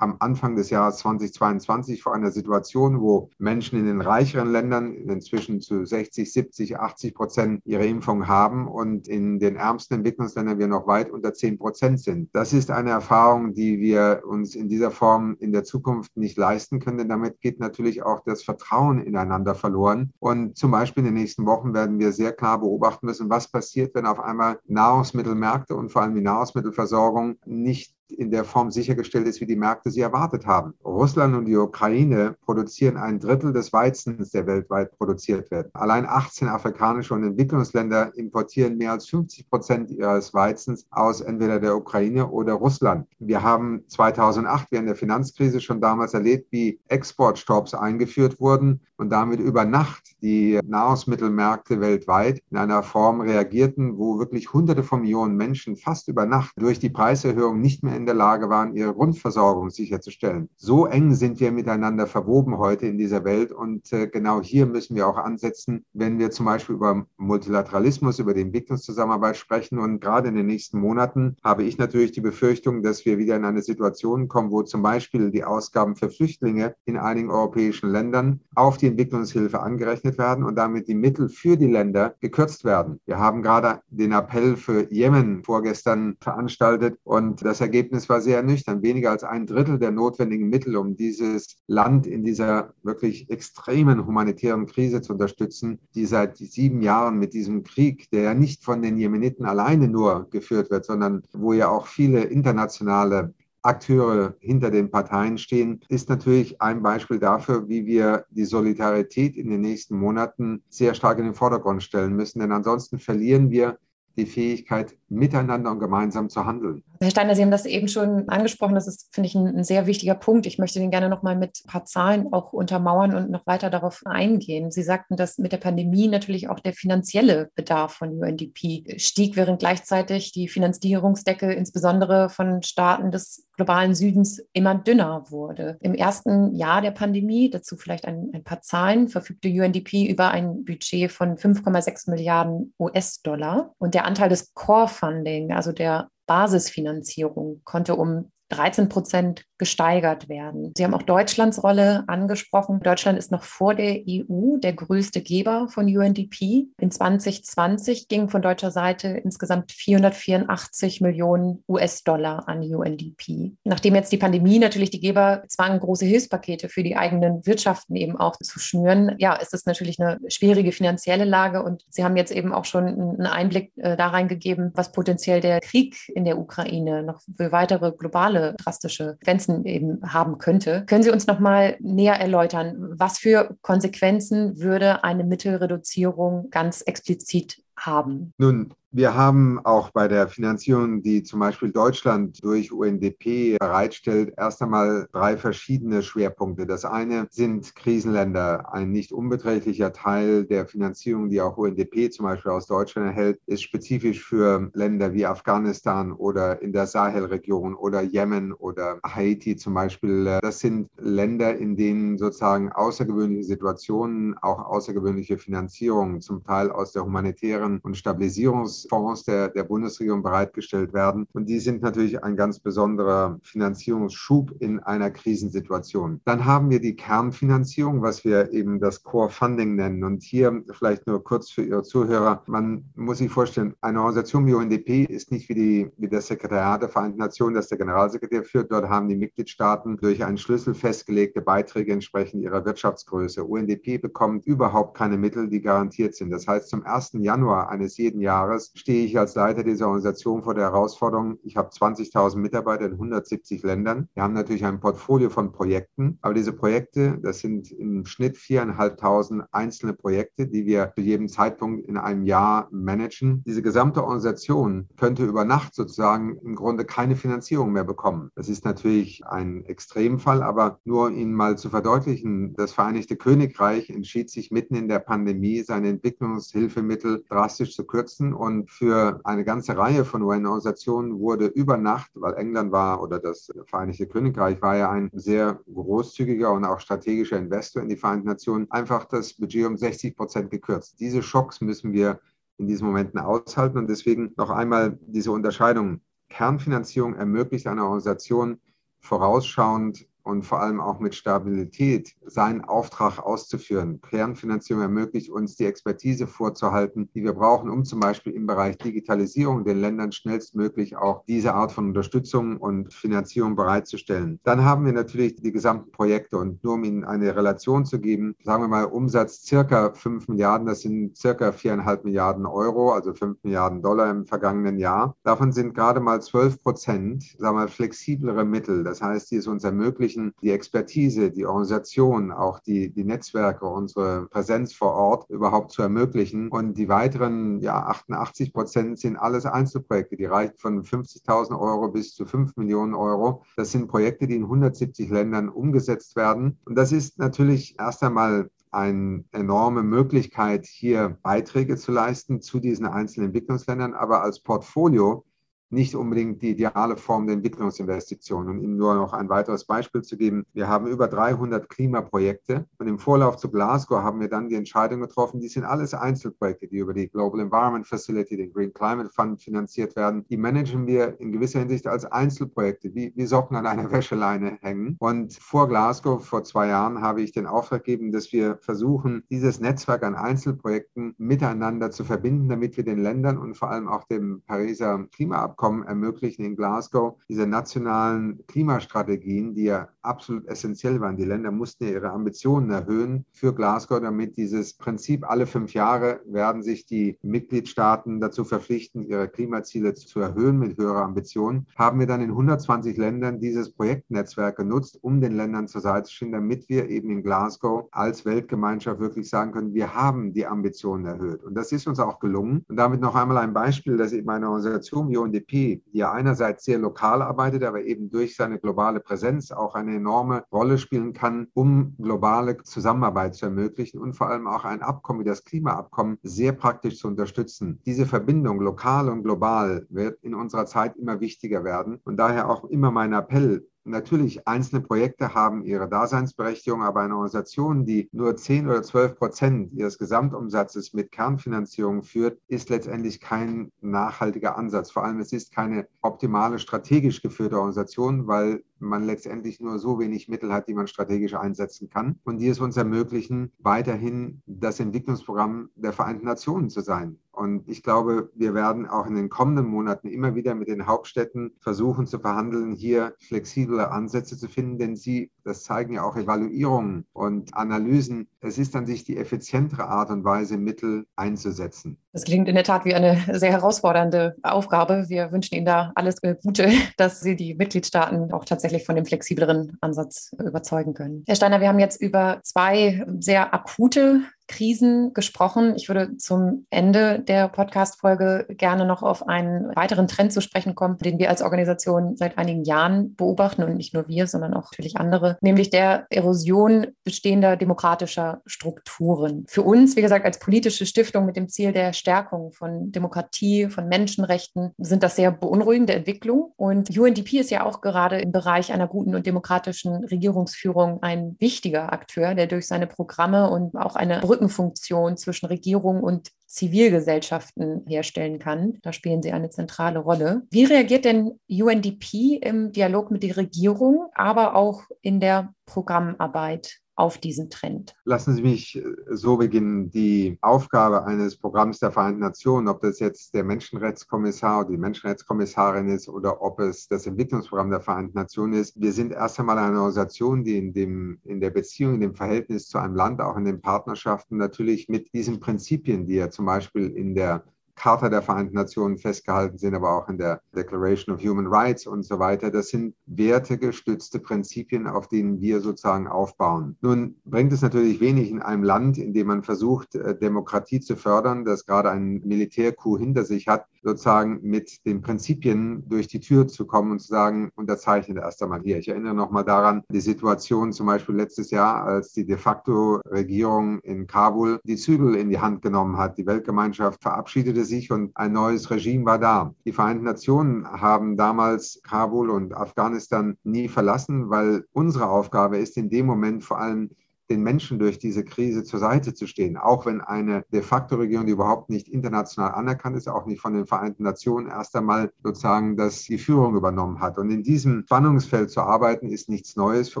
am 0.00 0.16
Anfang 0.18 0.56
des 0.56 0.70
Jahres 0.70 0.98
2022 0.98 2.02
vor 2.02 2.14
einer 2.14 2.30
Situation, 2.30 3.00
wo 3.00 3.30
Menschen 3.38 3.78
in 3.78 3.86
den 3.86 4.00
reicheren 4.00 4.50
Ländern 4.50 4.94
inzwischen 4.94 5.60
zu 5.60 5.84
60, 5.84 6.32
70, 6.32 6.78
80 6.78 7.14
Prozent 7.14 7.60
ihre 7.64 7.86
Impfung 7.86 8.26
haben 8.26 8.66
und 8.66 9.08
in 9.08 9.38
den 9.38 9.56
ärmsten 9.56 9.98
Entwicklungsländern 9.98 10.58
wir 10.58 10.68
noch 10.68 10.86
weit 10.86 11.10
unter 11.10 11.34
10 11.34 11.58
Prozent 11.58 12.00
sind. 12.00 12.30
Das 12.32 12.52
ist 12.52 12.70
eine 12.70 12.90
Erfahrung, 12.90 13.54
die 13.54 13.78
wir 13.78 14.22
uns 14.26 14.54
in 14.54 14.68
dieser 14.68 14.90
Form 14.90 15.36
in 15.38 15.52
der 15.52 15.64
Zukunft 15.64 16.16
nicht 16.16 16.38
leisten 16.38 16.80
können, 16.80 16.98
denn 16.98 17.08
damit 17.08 17.40
geht 17.40 17.60
natürlich 17.60 18.02
auch 18.02 18.22
das 18.24 18.42
Vertrauen 18.42 19.00
ineinander 19.00 19.54
verloren. 19.54 20.12
Und 20.18 20.56
zum 20.56 20.70
Beispiel 20.70 21.02
in 21.02 21.14
den 21.14 21.20
nächsten 21.22 21.46
Wochen 21.46 21.74
werden 21.74 21.98
wir 21.98 22.12
sehr 22.12 22.32
klar 22.32 22.60
beobachten 22.60 23.06
müssen, 23.06 23.28
was 23.28 23.48
passiert, 23.48 23.94
wenn 23.94 24.06
auf 24.06 24.20
einmal 24.20 24.58
Nahrungsmittelmärkte 24.66 25.74
und 25.74 25.90
vor 25.90 26.02
allem 26.02 26.14
die 26.14 26.22
Nahrungsmittelversorgung 26.22 27.36
nicht 27.44 27.94
in 28.10 28.30
der 28.30 28.44
Form 28.44 28.70
sichergestellt 28.70 29.26
ist, 29.26 29.40
wie 29.40 29.46
die 29.46 29.56
Märkte 29.56 29.89
Märkte 29.90 29.92
sie 29.92 30.00
erwartet 30.00 30.46
haben. 30.46 30.74
Russland 30.84 31.34
und 31.34 31.44
die 31.46 31.56
Ukraine 31.56 32.36
produzieren 32.44 32.96
ein 32.96 33.18
Drittel 33.18 33.52
des 33.52 33.72
Weizens, 33.72 34.30
der 34.30 34.46
weltweit 34.46 34.96
produziert 34.96 35.50
wird. 35.50 35.70
Allein 35.74 36.06
18 36.06 36.48
afrikanische 36.48 37.14
und 37.14 37.24
Entwicklungsländer 37.24 38.14
importieren 38.14 38.76
mehr 38.76 38.92
als 38.92 39.08
50 39.08 39.48
Prozent 39.50 39.90
ihres 39.90 40.32
Weizens 40.32 40.86
aus 40.90 41.20
entweder 41.20 41.58
der 41.58 41.76
Ukraine 41.76 42.28
oder 42.28 42.54
Russland. 42.54 43.06
Wir 43.18 43.42
haben 43.42 43.82
2008 43.88 44.68
während 44.70 44.88
der 44.88 44.96
Finanzkrise 44.96 45.60
schon 45.60 45.80
damals 45.80 46.14
erlebt, 46.14 46.48
wie 46.50 46.80
Exportstops 46.88 47.74
eingeführt 47.74 48.40
wurden 48.40 48.80
und 48.96 49.10
damit 49.10 49.40
über 49.40 49.64
Nacht 49.64 50.16
die 50.22 50.60
Nahrungsmittelmärkte 50.62 51.80
weltweit 51.80 52.42
in 52.50 52.58
einer 52.58 52.82
Form 52.82 53.22
reagierten, 53.22 53.96
wo 53.96 54.18
wirklich 54.18 54.52
Hunderte 54.52 54.82
von 54.82 55.00
Millionen 55.00 55.36
Menschen 55.36 55.76
fast 55.76 56.08
über 56.08 56.26
Nacht 56.26 56.52
durch 56.58 56.78
die 56.78 56.90
Preiserhöhung 56.90 57.60
nicht 57.60 57.82
mehr 57.82 57.96
in 57.96 58.04
der 58.04 58.14
Lage 58.14 58.50
waren, 58.50 58.74
ihre 58.74 58.92
Grundversorgung 58.92 59.70
sicherzustellen. 59.80 60.48
So 60.56 60.86
eng 60.86 61.14
sind 61.14 61.40
wir 61.40 61.52
miteinander 61.52 62.06
verwoben 62.06 62.58
heute 62.58 62.86
in 62.86 62.98
dieser 62.98 63.24
Welt 63.24 63.52
und 63.52 63.92
äh, 63.92 64.06
genau 64.06 64.40
hier 64.42 64.66
müssen 64.66 64.94
wir 64.94 65.08
auch 65.08 65.16
ansetzen, 65.16 65.84
wenn 65.92 66.18
wir 66.18 66.30
zum 66.30 66.46
Beispiel 66.46 66.74
über 66.74 67.06
Multilateralismus, 67.16 68.18
über 68.18 68.34
die 68.34 68.42
Entwicklungszusammenarbeit 68.42 69.36
sprechen. 69.36 69.78
Und 69.78 70.00
gerade 70.00 70.28
in 70.28 70.34
den 70.34 70.46
nächsten 70.46 70.78
Monaten 70.78 71.36
habe 71.42 71.64
ich 71.64 71.78
natürlich 71.78 72.12
die 72.12 72.20
Befürchtung, 72.20 72.82
dass 72.82 73.04
wir 73.04 73.18
wieder 73.18 73.36
in 73.36 73.44
eine 73.44 73.62
Situation 73.62 74.28
kommen, 74.28 74.50
wo 74.50 74.62
zum 74.62 74.82
Beispiel 74.82 75.30
die 75.30 75.44
Ausgaben 75.44 75.96
für 75.96 76.10
Flüchtlinge 76.10 76.74
in 76.84 76.96
einigen 76.96 77.30
europäischen 77.30 77.90
Ländern 77.90 78.40
auf 78.54 78.76
die 78.76 78.88
Entwicklungshilfe 78.88 79.60
angerechnet 79.60 80.18
werden 80.18 80.44
und 80.44 80.56
damit 80.56 80.88
die 80.88 80.94
Mittel 80.94 81.28
für 81.28 81.56
die 81.56 81.68
Länder 81.68 82.14
gekürzt 82.20 82.64
werden. 82.64 83.00
Wir 83.06 83.18
haben 83.18 83.42
gerade 83.42 83.80
den 83.88 84.12
Appell 84.12 84.56
für 84.56 84.92
Jemen 84.92 85.42
vorgestern 85.44 86.16
veranstaltet 86.20 86.98
und 87.04 87.44
das 87.44 87.60
Ergebnis 87.60 88.08
war 88.08 88.20
sehr 88.20 88.38
ernüchternd. 88.38 88.82
Weniger 88.82 89.10
als 89.10 89.24
ein 89.24 89.46
Drittel 89.46 89.69
der 89.78 89.90
notwendigen 89.90 90.48
Mittel, 90.48 90.76
um 90.76 90.96
dieses 90.96 91.56
Land 91.66 92.06
in 92.06 92.22
dieser 92.22 92.74
wirklich 92.82 93.30
extremen 93.30 94.06
humanitären 94.06 94.66
Krise 94.66 95.02
zu 95.02 95.12
unterstützen, 95.12 95.78
die 95.94 96.06
seit 96.06 96.36
sieben 96.38 96.82
Jahren 96.82 97.18
mit 97.18 97.34
diesem 97.34 97.62
Krieg, 97.62 98.10
der 98.10 98.22
ja 98.22 98.34
nicht 98.34 98.64
von 98.64 98.82
den 98.82 98.96
Jemeniten 98.96 99.44
alleine 99.44 99.88
nur 99.88 100.28
geführt 100.30 100.70
wird, 100.70 100.84
sondern 100.84 101.22
wo 101.32 101.52
ja 101.52 101.68
auch 101.68 101.86
viele 101.86 102.22
internationale 102.24 103.34
Akteure 103.62 104.36
hinter 104.40 104.70
den 104.70 104.90
Parteien 104.90 105.36
stehen, 105.36 105.80
ist 105.88 106.08
natürlich 106.08 106.62
ein 106.62 106.82
Beispiel 106.82 107.18
dafür, 107.18 107.68
wie 107.68 107.84
wir 107.84 108.24
die 108.30 108.46
Solidarität 108.46 109.36
in 109.36 109.50
den 109.50 109.60
nächsten 109.60 109.98
Monaten 109.98 110.62
sehr 110.70 110.94
stark 110.94 111.18
in 111.18 111.26
den 111.26 111.34
Vordergrund 111.34 111.82
stellen 111.82 112.16
müssen. 112.16 112.40
Denn 112.40 112.52
ansonsten 112.52 112.98
verlieren 112.98 113.50
wir 113.50 113.78
die 114.16 114.26
Fähigkeit, 114.26 114.96
miteinander 115.08 115.70
und 115.70 115.78
gemeinsam 115.78 116.30
zu 116.30 116.44
handeln. 116.46 116.82
Herr 117.02 117.10
Steiner, 117.10 117.34
Sie 117.34 117.40
haben 117.40 117.50
das 117.50 117.64
eben 117.64 117.88
schon 117.88 118.28
angesprochen. 118.28 118.74
Das 118.74 118.86
ist, 118.86 119.08
finde 119.14 119.26
ich, 119.26 119.34
ein, 119.34 119.46
ein, 119.46 119.64
sehr 119.64 119.86
wichtiger 119.86 120.14
Punkt. 120.14 120.44
Ich 120.44 120.58
möchte 120.58 120.80
den 120.80 120.90
gerne 120.90 121.08
noch 121.08 121.22
mal 121.22 121.34
mit 121.34 121.62
ein 121.64 121.70
paar 121.70 121.86
Zahlen 121.86 122.30
auch 122.30 122.52
untermauern 122.52 123.14
und 123.14 123.30
noch 123.30 123.46
weiter 123.46 123.70
darauf 123.70 124.02
eingehen. 124.04 124.70
Sie 124.70 124.82
sagten, 124.82 125.16
dass 125.16 125.38
mit 125.38 125.52
der 125.52 125.56
Pandemie 125.56 126.08
natürlich 126.08 126.50
auch 126.50 126.60
der 126.60 126.74
finanzielle 126.74 127.50
Bedarf 127.54 127.94
von 127.94 128.18
UNDP 128.18 128.98
stieg, 128.98 129.34
während 129.36 129.60
gleichzeitig 129.60 130.32
die 130.32 130.46
Finanzierungsdecke 130.46 131.50
insbesondere 131.50 132.28
von 132.28 132.62
Staaten 132.62 133.10
des 133.10 133.46
globalen 133.56 133.94
Südens 133.94 134.42
immer 134.52 134.74
dünner 134.74 135.24
wurde. 135.30 135.78
Im 135.80 135.94
ersten 135.94 136.54
Jahr 136.54 136.82
der 136.82 136.90
Pandemie, 136.90 137.48
dazu 137.48 137.78
vielleicht 137.78 138.04
ein, 138.04 138.28
ein 138.34 138.44
paar 138.44 138.60
Zahlen, 138.60 139.08
verfügte 139.08 139.48
UNDP 139.48 140.06
über 140.06 140.32
ein 140.32 140.66
Budget 140.66 141.10
von 141.10 141.36
5,6 141.36 142.10
Milliarden 142.10 142.74
US-Dollar 142.78 143.72
und 143.78 143.94
der 143.94 144.04
Anteil 144.04 144.28
des 144.28 144.52
Core 144.52 144.88
Funding, 144.88 145.52
also 145.52 145.72
der 145.72 146.10
Basisfinanzierung, 146.30 147.60
konnte 147.64 147.96
um 147.96 148.30
13 148.50 148.88
Prozent 148.88 149.46
gesteigert 149.60 150.30
werden. 150.30 150.72
Sie 150.74 150.84
haben 150.84 150.94
auch 150.94 151.02
Deutschlands 151.02 151.62
Rolle 151.62 152.04
angesprochen. 152.06 152.80
Deutschland 152.80 153.18
ist 153.18 153.30
noch 153.30 153.42
vor 153.42 153.74
der 153.74 154.00
EU 154.08 154.56
der 154.56 154.72
größte 154.72 155.20
Geber 155.20 155.68
von 155.68 155.84
UNDP. 155.84 156.68
In 156.80 156.90
2020 156.90 158.08
gingen 158.08 158.30
von 158.30 158.40
deutscher 158.40 158.70
Seite 158.70 159.08
insgesamt 159.08 159.70
484 159.72 161.02
Millionen 161.02 161.62
US-Dollar 161.68 162.48
an 162.48 162.62
UNDP. 162.62 163.52
Nachdem 163.64 163.94
jetzt 163.96 164.10
die 164.12 164.16
Pandemie 164.16 164.58
natürlich 164.58 164.88
die 164.88 165.00
Geber 165.00 165.42
zwangen, 165.46 165.78
große 165.78 166.06
Hilfspakete 166.06 166.70
für 166.70 166.82
die 166.82 166.96
eigenen 166.96 167.44
Wirtschaften 167.44 167.96
eben 167.96 168.16
auch 168.16 168.36
zu 168.36 168.58
schnüren, 168.58 169.14
ja, 169.18 169.34
ist 169.34 169.52
es 169.52 169.66
natürlich 169.66 170.00
eine 170.00 170.18
schwierige 170.28 170.72
finanzielle 170.72 171.26
Lage. 171.26 171.62
Und 171.62 171.84
Sie 171.90 172.02
haben 172.02 172.16
jetzt 172.16 172.32
eben 172.32 172.54
auch 172.54 172.64
schon 172.64 172.86
einen 172.86 173.26
Einblick 173.26 173.72
äh, 173.76 173.94
da 173.94 174.08
reingegeben, 174.08 174.72
was 174.74 174.92
potenziell 174.92 175.42
der 175.42 175.60
Krieg 175.60 175.98
in 176.14 176.24
der 176.24 176.38
Ukraine 176.38 177.02
noch 177.02 177.20
für 177.36 177.52
weitere 177.52 177.92
globale 177.92 178.54
drastische 178.56 179.18
Grenzen 179.22 179.49
eben 179.64 180.00
haben 180.12 180.38
könnte. 180.38 180.84
Können 180.86 181.02
Sie 181.02 181.10
uns 181.10 181.26
noch 181.26 181.40
mal 181.40 181.76
näher 181.80 182.14
erläutern, 182.14 182.76
was 182.92 183.18
für 183.18 183.56
Konsequenzen 183.62 184.60
würde 184.60 185.04
eine 185.04 185.24
Mittelreduzierung 185.24 186.50
ganz 186.50 186.82
explizit 186.82 187.62
haben? 187.86 188.32
Nun, 188.38 188.74
wir 188.92 189.14
haben 189.14 189.64
auch 189.64 189.90
bei 189.90 190.08
der 190.08 190.26
Finanzierung, 190.26 191.00
die 191.02 191.22
zum 191.22 191.38
Beispiel 191.38 191.70
Deutschland 191.70 192.42
durch 192.42 192.72
UNDP 192.72 193.56
bereitstellt, 193.56 194.34
erst 194.36 194.60
einmal 194.62 195.08
drei 195.12 195.36
verschiedene 195.36 196.02
Schwerpunkte. 196.02 196.66
Das 196.66 196.84
eine 196.84 197.28
sind 197.30 197.76
Krisenländer. 197.76 198.74
Ein 198.74 198.90
nicht 198.90 199.12
unbeträchtlicher 199.12 199.92
Teil 199.92 200.44
der 200.44 200.66
Finanzierung, 200.66 201.30
die 201.30 201.40
auch 201.40 201.56
UNDP 201.56 202.10
zum 202.10 202.24
Beispiel 202.24 202.50
aus 202.50 202.66
Deutschland 202.66 203.06
erhält, 203.06 203.38
ist 203.46 203.62
spezifisch 203.62 204.24
für 204.24 204.70
Länder 204.74 205.14
wie 205.14 205.24
Afghanistan 205.24 206.10
oder 206.10 206.60
in 206.60 206.72
der 206.72 206.88
Sahelregion 206.88 207.76
oder 207.76 208.00
Jemen 208.00 208.52
oder 208.52 208.98
Haiti 209.06 209.54
zum 209.54 209.74
Beispiel. 209.74 210.40
Das 210.42 210.58
sind 210.58 210.88
Länder, 210.98 211.56
in 211.56 211.76
denen 211.76 212.18
sozusagen 212.18 212.72
außergewöhnliche 212.72 213.44
Situationen, 213.44 214.36
auch 214.38 214.58
außergewöhnliche 214.58 215.38
Finanzierungen, 215.38 216.20
zum 216.20 216.42
Teil 216.42 216.72
aus 216.72 216.90
der 216.90 217.04
humanitären 217.04 217.69
und 217.78 217.96
Stabilisierungs 217.96 218.86
Fonds 218.88 219.24
der, 219.24 219.48
der 219.48 219.64
Bundesregierung 219.64 220.22
bereitgestellt 220.22 220.92
werden. 220.92 221.26
Und 221.32 221.48
die 221.48 221.60
sind 221.60 221.82
natürlich 221.82 222.22
ein 222.22 222.36
ganz 222.36 222.58
besonderer 222.58 223.38
Finanzierungsschub 223.42 224.52
in 224.60 224.80
einer 224.80 225.10
Krisensituation. 225.10 226.20
Dann 226.24 226.44
haben 226.44 226.70
wir 226.70 226.80
die 226.80 226.96
Kernfinanzierung, 226.96 228.02
was 228.02 228.24
wir 228.24 228.52
eben 228.52 228.80
das 228.80 229.02
Core 229.02 229.30
Funding 229.30 229.76
nennen. 229.76 230.04
Und 230.04 230.22
hier 230.22 230.62
vielleicht 230.72 231.06
nur 231.06 231.22
kurz 231.22 231.50
für 231.50 231.62
Ihre 231.62 231.82
Zuhörer. 231.82 232.42
Man 232.46 232.84
muss 232.96 233.18
sich 233.18 233.30
vorstellen, 233.30 233.74
eine 233.80 234.00
Organisation 234.00 234.46
wie 234.46 234.54
UNDP 234.54 235.04
ist 235.04 235.30
nicht 235.30 235.48
wie, 235.48 235.54
die, 235.54 235.90
wie 235.96 236.08
das 236.08 236.26
Sekretariat 236.26 236.82
der 236.82 236.88
Vereinten 236.88 237.18
Nationen, 237.18 237.54
das 237.54 237.68
der 237.68 237.78
Generalsekretär 237.78 238.44
führt. 238.44 238.72
Dort 238.72 238.88
haben 238.88 239.08
die 239.08 239.16
Mitgliedstaaten 239.16 239.96
durch 239.96 240.24
einen 240.24 240.38
Schlüssel 240.38 240.74
festgelegte 240.74 241.40
Beiträge 241.42 241.92
entsprechend 241.92 242.42
ihrer 242.42 242.64
Wirtschaftsgröße. 242.64 243.44
UNDP 243.44 243.98
bekommt 243.98 244.46
überhaupt 244.46 244.96
keine 244.96 245.16
Mittel, 245.16 245.48
die 245.48 245.60
garantiert 245.60 246.14
sind. 246.14 246.30
Das 246.30 246.46
heißt, 246.48 246.68
zum 246.68 246.84
1. 246.84 247.12
Januar 247.14 247.59
eines 247.68 247.96
jeden 247.96 248.20
Jahres 248.20 248.72
stehe 248.74 249.04
ich 249.04 249.18
als 249.18 249.34
Leiter 249.34 249.62
dieser 249.62 249.86
Organisation 249.86 250.42
vor 250.42 250.54
der 250.54 250.64
Herausforderung, 250.64 251.38
ich 251.42 251.56
habe 251.56 251.70
20.000 251.70 252.38
Mitarbeiter 252.38 252.86
in 252.86 252.92
170 252.92 253.62
Ländern. 253.62 254.08
Wir 254.14 254.22
haben 254.22 254.34
natürlich 254.34 254.64
ein 254.64 254.80
Portfolio 254.80 255.30
von 255.30 255.52
Projekten, 255.52 256.18
aber 256.22 256.34
diese 256.34 256.52
Projekte, 256.52 257.18
das 257.22 257.40
sind 257.40 257.70
im 257.70 258.04
Schnitt 258.06 258.36
4.500 258.36 259.44
einzelne 259.52 259.92
Projekte, 259.92 260.46
die 260.46 260.66
wir 260.66 260.92
zu 260.94 261.02
jedem 261.02 261.28
Zeitpunkt 261.28 261.86
in 261.86 261.96
einem 261.96 262.24
Jahr 262.24 262.68
managen. 262.70 263.42
Diese 263.46 263.62
gesamte 263.62 264.02
Organisation 264.02 264.88
könnte 264.96 265.24
über 265.24 265.44
Nacht 265.44 265.74
sozusagen 265.74 266.38
im 266.42 266.54
Grunde 266.54 266.84
keine 266.84 267.16
Finanzierung 267.16 267.72
mehr 267.72 267.84
bekommen. 267.84 268.30
Das 268.34 268.48
ist 268.48 268.64
natürlich 268.64 269.26
ein 269.26 269.64
Extremfall, 269.64 270.42
aber 270.42 270.80
nur 270.84 271.10
Ihnen 271.10 271.34
mal 271.34 271.58
zu 271.58 271.70
verdeutlichen, 271.70 272.54
das 272.54 272.72
Vereinigte 272.72 273.16
Königreich 273.16 273.90
entschied 273.90 274.30
sich 274.30 274.50
mitten 274.50 274.74
in 274.74 274.88
der 274.88 274.98
Pandemie, 274.98 275.62
seine 275.62 275.88
Entwicklungshilfemittel 275.88 277.24
drastisch 277.28 277.49
zu 277.56 277.84
kürzen 277.84 278.32
und 278.32 278.70
für 278.70 279.20
eine 279.24 279.44
ganze 279.44 279.76
Reihe 279.76 280.04
von 280.04 280.22
UN-Organisationen 280.22 281.18
wurde 281.18 281.46
über 281.46 281.76
Nacht, 281.76 282.10
weil 282.14 282.34
England 282.34 282.72
war 282.72 283.02
oder 283.02 283.18
das 283.18 283.50
Vereinigte 283.66 284.06
Königreich 284.06 284.60
war 284.62 284.76
ja 284.76 284.90
ein 284.90 285.10
sehr 285.12 285.60
großzügiger 285.72 286.52
und 286.52 286.64
auch 286.64 286.80
strategischer 286.80 287.38
Investor 287.38 287.82
in 287.82 287.88
die 287.88 287.96
Vereinten 287.96 288.26
Nationen, 288.26 288.70
einfach 288.70 289.04
das 289.04 289.34
Budget 289.34 289.66
um 289.66 289.76
60 289.76 290.16
Prozent 290.16 290.50
gekürzt. 290.50 290.98
Diese 291.00 291.22
Schocks 291.22 291.60
müssen 291.60 291.92
wir 291.92 292.20
in 292.58 292.66
diesen 292.66 292.86
Momenten 292.86 293.18
aushalten 293.18 293.78
und 293.78 293.88
deswegen 293.88 294.32
noch 294.36 294.50
einmal 294.50 294.98
diese 295.00 295.32
Unterscheidung. 295.32 296.00
Kernfinanzierung 296.28 297.14
ermöglicht 297.14 297.66
einer 297.66 297.84
Organisation 297.84 298.60
vorausschauend 299.00 300.06
und 300.22 300.42
vor 300.44 300.60
allem 300.60 300.80
auch 300.80 301.00
mit 301.00 301.14
Stabilität 301.14 302.14
seinen 302.24 302.62
Auftrag 302.64 303.18
auszuführen. 303.18 304.00
Kernfinanzierung 304.00 304.82
ermöglicht 304.82 305.30
uns, 305.30 305.56
die 305.56 305.64
Expertise 305.64 306.26
vorzuhalten, 306.26 307.08
die 307.14 307.24
wir 307.24 307.32
brauchen, 307.32 307.70
um 307.70 307.84
zum 307.84 308.00
Beispiel 308.00 308.32
im 308.32 308.46
Bereich 308.46 308.78
Digitalisierung 308.78 309.64
den 309.64 309.80
Ländern 309.80 310.12
schnellstmöglich 310.12 310.96
auch 310.96 311.24
diese 311.26 311.54
Art 311.54 311.72
von 311.72 311.86
Unterstützung 311.86 312.56
und 312.56 312.92
Finanzierung 312.92 313.56
bereitzustellen. 313.56 314.40
Dann 314.44 314.64
haben 314.64 314.84
wir 314.84 314.92
natürlich 314.92 315.36
die 315.36 315.52
gesamten 315.52 315.90
Projekte 315.92 316.38
und 316.38 316.62
nur 316.64 316.74
um 316.74 316.84
Ihnen 316.84 317.04
eine 317.04 317.34
Relation 317.34 317.84
zu 317.84 318.00
geben, 318.00 318.34
sagen 318.42 318.62
wir 318.62 318.68
mal 318.68 318.84
Umsatz 318.84 319.42
circa 319.44 319.92
5 319.92 320.28
Milliarden, 320.28 320.66
das 320.66 320.80
sind 320.80 321.16
circa 321.16 321.50
4,5 321.50 322.04
Milliarden 322.04 322.46
Euro, 322.46 322.92
also 322.92 323.14
5 323.14 323.38
Milliarden 323.42 323.82
Dollar 323.82 324.10
im 324.10 324.26
vergangenen 324.26 324.78
Jahr. 324.78 325.16
Davon 325.22 325.52
sind 325.52 325.74
gerade 325.74 326.00
mal 326.00 326.20
12 326.20 326.62
Prozent, 326.62 327.24
sagen 327.38 327.56
wir, 327.56 327.68
flexiblere 327.68 328.44
Mittel. 328.44 328.84
Das 328.84 329.02
heißt, 329.02 329.30
die 329.30 329.36
es 329.36 329.46
uns 329.46 329.64
ermöglichen, 329.64 330.09
die 330.16 330.50
Expertise, 330.50 331.30
die 331.30 331.46
Organisation, 331.46 332.32
auch 332.32 332.60
die, 332.60 332.90
die 332.90 333.04
Netzwerke, 333.04 333.66
unsere 333.66 334.26
Präsenz 334.26 334.72
vor 334.72 334.94
Ort 334.94 335.28
überhaupt 335.30 335.72
zu 335.72 335.82
ermöglichen. 335.82 336.48
Und 336.48 336.74
die 336.74 336.88
weiteren 336.88 337.60
ja, 337.60 337.82
88 337.86 338.52
Prozent 338.52 338.98
sind 338.98 339.16
alles 339.16 339.46
Einzelprojekte, 339.46 340.16
die 340.16 340.24
reichen 340.24 340.56
von 340.56 340.82
50.000 340.82 341.58
Euro 341.58 341.88
bis 341.88 342.14
zu 342.14 342.24
5 342.24 342.56
Millionen 342.56 342.94
Euro. 342.94 343.44
Das 343.56 343.72
sind 343.72 343.88
Projekte, 343.88 344.26
die 344.26 344.36
in 344.36 344.44
170 344.44 345.10
Ländern 345.10 345.48
umgesetzt 345.48 346.16
werden. 346.16 346.58
Und 346.64 346.76
das 346.76 346.92
ist 346.92 347.18
natürlich 347.18 347.78
erst 347.78 348.02
einmal 348.02 348.50
eine 348.70 349.24
enorme 349.32 349.82
Möglichkeit, 349.82 350.66
hier 350.66 351.18
Beiträge 351.22 351.76
zu 351.76 351.92
leisten 351.92 352.40
zu 352.40 352.60
diesen 352.60 352.86
einzelnen 352.86 353.28
Entwicklungsländern, 353.28 353.94
aber 353.94 354.22
als 354.22 354.40
Portfolio 354.40 355.24
nicht 355.70 355.94
unbedingt 355.94 356.42
die 356.42 356.50
ideale 356.50 356.96
Form 356.96 357.26
der 357.26 357.36
Entwicklungsinvestition. 357.36 358.48
Und 358.48 358.60
Ihnen 358.60 358.76
nur 358.76 358.94
noch 358.94 359.12
ein 359.12 359.28
weiteres 359.28 359.64
Beispiel 359.64 360.02
zu 360.02 360.16
geben. 360.16 360.44
Wir 360.52 360.68
haben 360.68 360.86
über 360.86 361.08
300 361.08 361.68
Klimaprojekte 361.68 362.66
und 362.78 362.88
im 362.88 362.98
Vorlauf 362.98 363.36
zu 363.36 363.50
Glasgow 363.50 364.02
haben 364.02 364.20
wir 364.20 364.28
dann 364.28 364.48
die 364.48 364.56
Entscheidung 364.56 365.00
getroffen, 365.00 365.40
die 365.40 365.48
sind 365.48 365.64
alles 365.64 365.94
Einzelprojekte, 365.94 366.66
die 366.66 366.78
über 366.78 366.92
die 366.92 367.08
Global 367.08 367.40
Environment 367.40 367.86
Facility, 367.86 368.36
den 368.36 368.52
Green 368.52 368.72
Climate 368.72 369.10
Fund 369.10 369.40
finanziert 369.40 369.94
werden. 369.96 370.24
Die 370.28 370.36
managen 370.36 370.86
wir 370.86 371.18
in 371.20 371.32
gewisser 371.32 371.60
Hinsicht 371.60 371.86
als 371.86 372.04
Einzelprojekte, 372.04 372.94
wie, 372.94 373.12
wie 373.14 373.26
Socken 373.26 373.56
an 373.56 373.66
einer 373.66 373.90
Wäscheleine 373.92 374.58
hängen. 374.60 374.96
Und 374.98 375.34
vor 375.34 375.68
Glasgow, 375.68 376.24
vor 376.24 376.42
zwei 376.44 376.68
Jahren, 376.68 377.00
habe 377.00 377.22
ich 377.22 377.32
den 377.32 377.46
Auftrag 377.46 377.84
gegeben, 377.84 378.10
dass 378.12 378.32
wir 378.32 378.58
versuchen, 378.60 379.22
dieses 379.30 379.60
Netzwerk 379.60 380.02
an 380.02 380.16
Einzelprojekten 380.16 381.14
miteinander 381.18 381.90
zu 381.90 382.04
verbinden, 382.04 382.48
damit 382.48 382.76
wir 382.76 382.84
den 382.84 382.98
Ländern 382.98 383.38
und 383.38 383.54
vor 383.54 383.70
allem 383.70 383.88
auch 383.88 384.04
dem 384.04 384.42
Pariser 384.46 385.06
Klimaabkommen 385.12 385.59
Abkommen 385.60 385.82
ermöglichen 385.82 386.42
in 386.42 386.56
Glasgow, 386.56 387.18
diese 387.28 387.46
nationalen 387.46 388.46
Klimastrategien, 388.46 389.52
die 389.52 389.64
ja 389.64 389.90
absolut 390.00 390.46
essentiell 390.46 391.02
waren. 391.02 391.18
Die 391.18 391.26
Länder 391.26 391.50
mussten 391.50 391.84
ja 391.84 391.90
ihre 391.90 392.12
Ambitionen 392.12 392.70
erhöhen 392.70 393.26
für 393.30 393.54
Glasgow, 393.54 394.00
damit 394.00 394.38
dieses 394.38 394.72
Prinzip 394.72 395.28
alle 395.28 395.46
fünf 395.46 395.74
Jahre 395.74 396.20
werden 396.24 396.62
sich 396.62 396.86
die 396.86 397.18
Mitgliedstaaten 397.20 398.20
dazu 398.20 398.44
verpflichten, 398.44 399.04
ihre 399.04 399.28
Klimaziele 399.28 399.92
zu 399.92 400.20
erhöhen 400.20 400.58
mit 400.58 400.78
höherer 400.78 401.02
Ambition. 401.02 401.66
Haben 401.76 402.00
wir 402.00 402.06
dann 402.06 402.22
in 402.22 402.30
120 402.30 402.96
Ländern 402.96 403.38
dieses 403.38 403.70
Projektnetzwerk 403.70 404.56
genutzt, 404.56 404.98
um 405.02 405.20
den 405.20 405.36
Ländern 405.36 405.68
zur 405.68 405.82
Seite 405.82 406.04
zu 406.04 406.14
stehen, 406.14 406.32
damit 406.32 406.70
wir 406.70 406.88
eben 406.88 407.10
in 407.10 407.22
Glasgow 407.22 407.86
als 407.90 408.24
Weltgemeinschaft 408.24 408.98
wirklich 408.98 409.28
sagen 409.28 409.52
können, 409.52 409.74
wir 409.74 409.94
haben 409.94 410.32
die 410.32 410.46
Ambitionen 410.46 411.04
erhöht. 411.04 411.44
Und 411.44 411.54
das 411.54 411.70
ist 411.70 411.86
uns 411.86 412.00
auch 412.00 412.18
gelungen. 412.18 412.64
Und 412.66 412.76
damit 412.76 413.02
noch 413.02 413.14
einmal 413.14 413.36
ein 413.36 413.52
Beispiel, 413.52 413.98
dass 413.98 414.14
eben 414.14 414.30
eine 414.30 414.48
Organisation 414.48 415.10
wie 415.10 415.18
Die 415.50 415.82
ja 415.92 416.12
einerseits 416.12 416.64
sehr 416.64 416.78
lokal 416.78 417.22
arbeitet, 417.22 417.64
aber 417.64 417.82
eben 417.82 418.10
durch 418.10 418.36
seine 418.36 418.58
globale 418.58 419.00
Präsenz 419.00 419.50
auch 419.50 419.74
eine 419.74 419.96
enorme 419.96 420.44
Rolle 420.52 420.78
spielen 420.78 421.12
kann, 421.12 421.48
um 421.54 421.96
globale 421.98 422.58
Zusammenarbeit 422.58 423.34
zu 423.34 423.46
ermöglichen 423.46 423.98
und 424.00 424.14
vor 424.14 424.28
allem 424.28 424.46
auch 424.46 424.64
ein 424.64 424.82
Abkommen 424.82 425.20
wie 425.20 425.24
das 425.24 425.44
Klimaabkommen 425.44 426.18
sehr 426.22 426.52
praktisch 426.52 426.98
zu 426.98 427.08
unterstützen. 427.08 427.80
Diese 427.84 428.06
Verbindung 428.06 428.60
lokal 428.60 429.08
und 429.08 429.22
global 429.22 429.86
wird 429.88 430.22
in 430.22 430.34
unserer 430.34 430.66
Zeit 430.66 430.96
immer 430.96 431.20
wichtiger 431.20 431.64
werden 431.64 432.00
und 432.04 432.16
daher 432.16 432.48
auch 432.48 432.64
immer 432.64 432.90
mein 432.90 433.12
Appell, 433.12 433.66
Natürlich, 433.84 434.46
einzelne 434.46 434.82
Projekte 434.82 435.34
haben 435.34 435.64
ihre 435.64 435.88
Daseinsberechtigung, 435.88 436.82
aber 436.82 437.00
eine 437.00 437.14
Organisation, 437.14 437.86
die 437.86 438.10
nur 438.12 438.36
10 438.36 438.68
oder 438.68 438.82
12 438.82 439.16
Prozent 439.16 439.72
ihres 439.72 439.96
Gesamtumsatzes 439.96 440.92
mit 440.92 441.10
Kernfinanzierung 441.10 442.02
führt, 442.02 442.38
ist 442.46 442.68
letztendlich 442.68 443.20
kein 443.20 443.72
nachhaltiger 443.80 444.58
Ansatz. 444.58 444.90
Vor 444.90 445.04
allem, 445.04 445.18
es 445.18 445.32
ist 445.32 445.54
keine 445.54 445.88
optimale 446.02 446.58
strategisch 446.58 447.22
geführte 447.22 447.56
Organisation, 447.56 448.26
weil 448.26 448.62
man 448.80 449.04
letztendlich 449.04 449.60
nur 449.60 449.78
so 449.78 449.98
wenig 449.98 450.28
Mittel 450.28 450.52
hat, 450.52 450.68
die 450.68 450.74
man 450.74 450.88
strategisch 450.88 451.34
einsetzen 451.34 451.88
kann 451.90 452.18
und 452.24 452.38
die 452.38 452.48
es 452.48 452.60
uns 452.60 452.76
ermöglichen, 452.76 453.52
weiterhin 453.58 454.42
das 454.46 454.80
Entwicklungsprogramm 454.80 455.70
der 455.76 455.92
Vereinten 455.92 456.26
Nationen 456.26 456.70
zu 456.70 456.80
sein. 456.80 457.18
Und 457.32 457.68
ich 457.68 457.82
glaube, 457.82 458.30
wir 458.34 458.54
werden 458.54 458.86
auch 458.86 459.06
in 459.06 459.14
den 459.14 459.28
kommenden 459.28 459.66
Monaten 459.66 460.08
immer 460.08 460.34
wieder 460.34 460.54
mit 460.54 460.68
den 460.68 460.86
Hauptstädten 460.86 461.52
versuchen 461.60 462.06
zu 462.06 462.18
verhandeln, 462.18 462.72
hier 462.72 463.14
flexible 463.18 463.80
Ansätze 463.80 464.36
zu 464.36 464.48
finden, 464.48 464.78
denn 464.78 464.96
sie, 464.96 465.30
das 465.50 465.64
zeigen 465.64 465.94
ja 465.94 466.04
auch 466.04 466.16
Evaluierungen 466.16 467.04
und 467.12 467.54
Analysen, 467.54 468.28
es 468.40 468.56
ist 468.56 468.74
an 468.76 468.86
sich 468.86 469.04
die 469.04 469.16
effizientere 469.16 469.88
Art 469.88 470.10
und 470.10 470.24
Weise, 470.24 470.56
Mittel 470.56 471.06
einzusetzen. 471.16 471.98
Das 472.12 472.24
klingt 472.24 472.48
in 472.48 472.54
der 472.54 472.64
Tat 472.64 472.84
wie 472.84 472.94
eine 472.94 473.20
sehr 473.32 473.50
herausfordernde 473.52 474.36
Aufgabe. 474.42 475.06
Wir 475.08 475.30
wünschen 475.32 475.54
Ihnen 475.56 475.66
da 475.66 475.92
alles 475.94 476.20
Gute, 476.42 476.70
dass 476.96 477.20
Sie 477.20 477.36
die 477.36 477.54
Mitgliedstaaten 477.54 478.32
auch 478.32 478.44
tatsächlich 478.44 478.84
von 478.84 478.96
dem 478.96 479.04
flexibleren 479.04 479.76
Ansatz 479.80 480.30
überzeugen 480.38 480.94
können. 480.94 481.24
Herr 481.26 481.36
Steiner, 481.36 481.60
wir 481.60 481.68
haben 481.68 481.78
jetzt 481.78 482.00
über 482.00 482.40
zwei 482.42 483.04
sehr 483.18 483.52
akute 483.52 484.22
Krisen 484.50 485.14
gesprochen. 485.14 485.74
Ich 485.76 485.88
würde 485.88 486.16
zum 486.16 486.66
Ende 486.70 487.20
der 487.20 487.48
Podcast-Folge 487.48 488.46
gerne 488.50 488.84
noch 488.84 489.02
auf 489.02 489.28
einen 489.28 489.74
weiteren 489.76 490.08
Trend 490.08 490.32
zu 490.32 490.40
sprechen 490.40 490.74
kommen, 490.74 490.98
den 490.98 491.20
wir 491.20 491.30
als 491.30 491.40
Organisation 491.40 492.16
seit 492.16 492.36
einigen 492.36 492.64
Jahren 492.64 493.14
beobachten 493.14 493.62
und 493.62 493.76
nicht 493.76 493.94
nur 493.94 494.08
wir, 494.08 494.26
sondern 494.26 494.52
auch 494.54 494.64
natürlich 494.64 494.96
andere, 494.96 495.38
nämlich 495.40 495.70
der 495.70 496.06
Erosion 496.10 496.88
bestehender 497.04 497.56
demokratischer 497.56 498.42
Strukturen. 498.44 499.44
Für 499.46 499.62
uns, 499.62 499.94
wie 499.94 500.02
gesagt, 500.02 500.26
als 500.26 500.40
politische 500.40 500.84
Stiftung 500.84 501.26
mit 501.26 501.36
dem 501.36 501.48
Ziel 501.48 501.72
der 501.72 501.92
Stärkung 501.92 502.50
von 502.50 502.90
Demokratie, 502.90 503.68
von 503.68 503.86
Menschenrechten, 503.86 504.72
sind 504.78 505.04
das 505.04 505.14
sehr 505.14 505.30
beunruhigende 505.30 505.94
Entwicklungen. 505.94 506.46
Und 506.56 506.98
UNDP 506.98 507.38
ist 507.38 507.50
ja 507.50 507.64
auch 507.64 507.80
gerade 507.80 508.20
im 508.20 508.32
Bereich 508.32 508.72
einer 508.72 508.88
guten 508.88 509.14
und 509.14 509.26
demokratischen 509.26 510.04
Regierungsführung 510.04 511.02
ein 511.02 511.36
wichtiger 511.38 511.92
Akteur, 511.92 512.34
der 512.34 512.48
durch 512.48 512.66
seine 512.66 512.88
Programme 512.88 513.48
und 513.48 513.76
auch 513.76 513.94
eine 513.94 514.18
Brücke 514.18 514.39
Brückenfunktion 514.40 515.18
zwischen 515.18 515.46
Regierung 515.46 516.02
und 516.02 516.30
Zivilgesellschaften 516.46 517.84
herstellen 517.86 518.38
kann. 518.38 518.78
Da 518.82 518.92
spielen 518.92 519.22
sie 519.22 519.32
eine 519.32 519.50
zentrale 519.50 519.98
Rolle. 519.98 520.42
Wie 520.50 520.64
reagiert 520.64 521.04
denn 521.04 521.38
UNDP 521.48 522.40
im 522.42 522.72
Dialog 522.72 523.10
mit 523.10 523.22
der 523.22 523.36
Regierung, 523.36 524.06
aber 524.14 524.56
auch 524.56 524.82
in 525.02 525.20
der 525.20 525.52
Programmarbeit 525.66 526.78
auf 527.00 527.18
diesen 527.18 527.48
Trend? 527.48 527.96
Lassen 528.04 528.34
Sie 528.34 528.42
mich 528.42 528.76
äh, 528.76 528.84
so 529.10 529.38
beginnen. 529.38 529.90
Die 529.90 530.38
Aufgabe 530.42 531.04
eines 531.04 531.36
Programms 531.36 531.78
der 531.78 531.90
Vereinten 531.90 532.20
Nationen, 532.20 532.68
ob 532.68 532.82
das 532.82 533.00
jetzt 533.00 533.34
der 533.34 533.42
Menschenrechtskommissar 533.42 534.60
oder 534.60 534.70
die 534.70 534.76
Menschenrechtskommissarin 534.76 535.88
ist 535.88 536.08
oder 536.08 536.42
ob 536.42 536.60
es 536.60 536.88
das 536.88 537.06
Entwicklungsprogramm 537.06 537.70
der 537.70 537.80
Vereinten 537.80 538.16
Nationen 538.16 538.52
ist, 538.52 538.78
wir 538.80 538.92
sind 538.92 539.12
erst 539.12 539.40
einmal 539.40 539.58
eine 539.58 539.78
Organisation, 539.78 540.44
die 540.44 540.58
in, 540.58 540.72
dem, 540.74 541.20
in 541.24 541.40
der 541.40 541.50
Beziehung, 541.50 541.94
in 541.94 542.00
dem 542.00 542.14
Verhältnis 542.14 542.68
zu 542.68 542.78
einem 542.78 542.94
Land, 542.94 543.20
auch 543.20 543.36
in 543.36 543.44
den 543.44 543.60
Partnerschaften 543.60 544.36
natürlich 544.36 544.88
mit 544.88 545.12
diesen 545.14 545.40
Prinzipien, 545.40 546.06
die 546.06 546.16
ja 546.16 546.28
zum 546.28 546.44
Beispiel 546.44 546.90
in 546.90 547.14
der 547.14 547.44
Charta 547.80 548.10
der 548.10 548.20
Vereinten 548.20 548.54
Nationen 548.54 548.98
festgehalten 548.98 549.56
sind, 549.56 549.74
aber 549.74 549.96
auch 549.96 550.08
in 550.10 550.18
der 550.18 550.42
Declaration 550.54 551.14
of 551.14 551.22
Human 551.22 551.46
Rights 551.46 551.86
und 551.86 552.02
so 552.02 552.18
weiter. 552.18 552.50
Das 552.50 552.68
sind 552.68 552.94
wertegestützte 553.06 554.18
Prinzipien, 554.18 554.86
auf 554.86 555.08
denen 555.08 555.40
wir 555.40 555.60
sozusagen 555.60 556.06
aufbauen. 556.06 556.76
Nun 556.82 557.16
bringt 557.24 557.54
es 557.54 557.62
natürlich 557.62 557.98
wenig 558.00 558.30
in 558.30 558.42
einem 558.42 558.64
Land, 558.64 558.98
in 558.98 559.14
dem 559.14 559.28
man 559.28 559.42
versucht, 559.42 559.94
äh, 559.94 560.14
Demokratie 560.14 560.80
zu 560.80 560.94
fördern, 560.94 561.46
das 561.46 561.64
gerade 561.64 561.90
einen 561.90 562.20
Militärcoup 562.26 562.98
hinter 562.98 563.24
sich 563.24 563.48
hat, 563.48 563.64
sozusagen 563.82 564.40
mit 564.42 564.84
den 564.86 565.00
Prinzipien 565.00 565.88
durch 565.88 566.08
die 566.08 566.20
Tür 566.20 566.46
zu 566.48 566.66
kommen 566.66 566.92
und 566.92 567.00
zu 567.00 567.08
sagen, 567.08 567.50
unterzeichnet 567.54 568.18
erst 568.18 568.42
einmal 568.42 568.60
hier. 568.62 568.78
Ich 568.78 568.88
erinnere 568.88 569.14
nochmal 569.14 569.44
daran, 569.44 569.82
die 569.90 570.00
Situation 570.00 570.72
zum 570.72 570.86
Beispiel 570.86 571.14
letztes 571.14 571.50
Jahr, 571.50 571.84
als 571.84 572.12
die 572.12 572.24
de 572.24 572.36
facto 572.36 573.00
Regierung 573.06 573.80
in 573.80 574.06
Kabul 574.06 574.60
die 574.64 574.76
Zügel 574.76 575.14
in 575.14 575.30
die 575.30 575.38
Hand 575.38 575.62
genommen 575.62 575.96
hat. 575.96 576.18
Die 576.18 576.26
Weltgemeinschaft 576.26 577.02
verabschiedete 577.02 577.64
sich 577.64 577.90
und 577.90 578.16
ein 578.16 578.32
neues 578.32 578.70
Regime 578.70 579.04
war 579.04 579.18
da. 579.18 579.54
Die 579.64 579.72
Vereinten 579.72 580.04
Nationen 580.04 580.66
haben 580.66 581.16
damals 581.16 581.80
Kabul 581.82 582.30
und 582.30 582.54
Afghanistan 582.54 583.36
nie 583.44 583.68
verlassen, 583.68 584.30
weil 584.30 584.64
unsere 584.72 585.08
Aufgabe 585.08 585.58
ist 585.58 585.76
in 585.76 585.90
dem 585.90 586.06
Moment 586.06 586.44
vor 586.44 586.58
allem 586.58 586.90
den 587.30 587.42
Menschen 587.42 587.78
durch 587.78 587.98
diese 587.98 588.24
Krise 588.24 588.64
zur 588.64 588.80
Seite 588.80 589.14
zu 589.14 589.26
stehen, 589.26 589.56
auch 589.56 589.86
wenn 589.86 590.00
eine 590.00 590.44
de 590.52 590.62
facto 590.62 590.96
Regierung, 590.96 591.26
die 591.26 591.32
überhaupt 591.32 591.70
nicht 591.70 591.88
international 591.88 592.52
anerkannt 592.52 592.96
ist, 592.96 593.08
auch 593.08 593.24
nicht 593.24 593.40
von 593.40 593.54
den 593.54 593.66
Vereinten 593.66 594.02
Nationen, 594.02 594.48
erst 594.48 594.74
einmal 594.76 595.12
sozusagen 595.22 595.76
das 595.76 596.02
die 596.02 596.18
Führung 596.18 596.56
übernommen 596.56 597.00
hat. 597.00 597.18
Und 597.18 597.30
in 597.30 597.42
diesem 597.42 597.84
Spannungsfeld 597.86 598.50
zu 598.50 598.60
arbeiten, 598.62 599.08
ist 599.08 599.28
nichts 599.28 599.56
Neues 599.56 599.88
für 599.88 600.00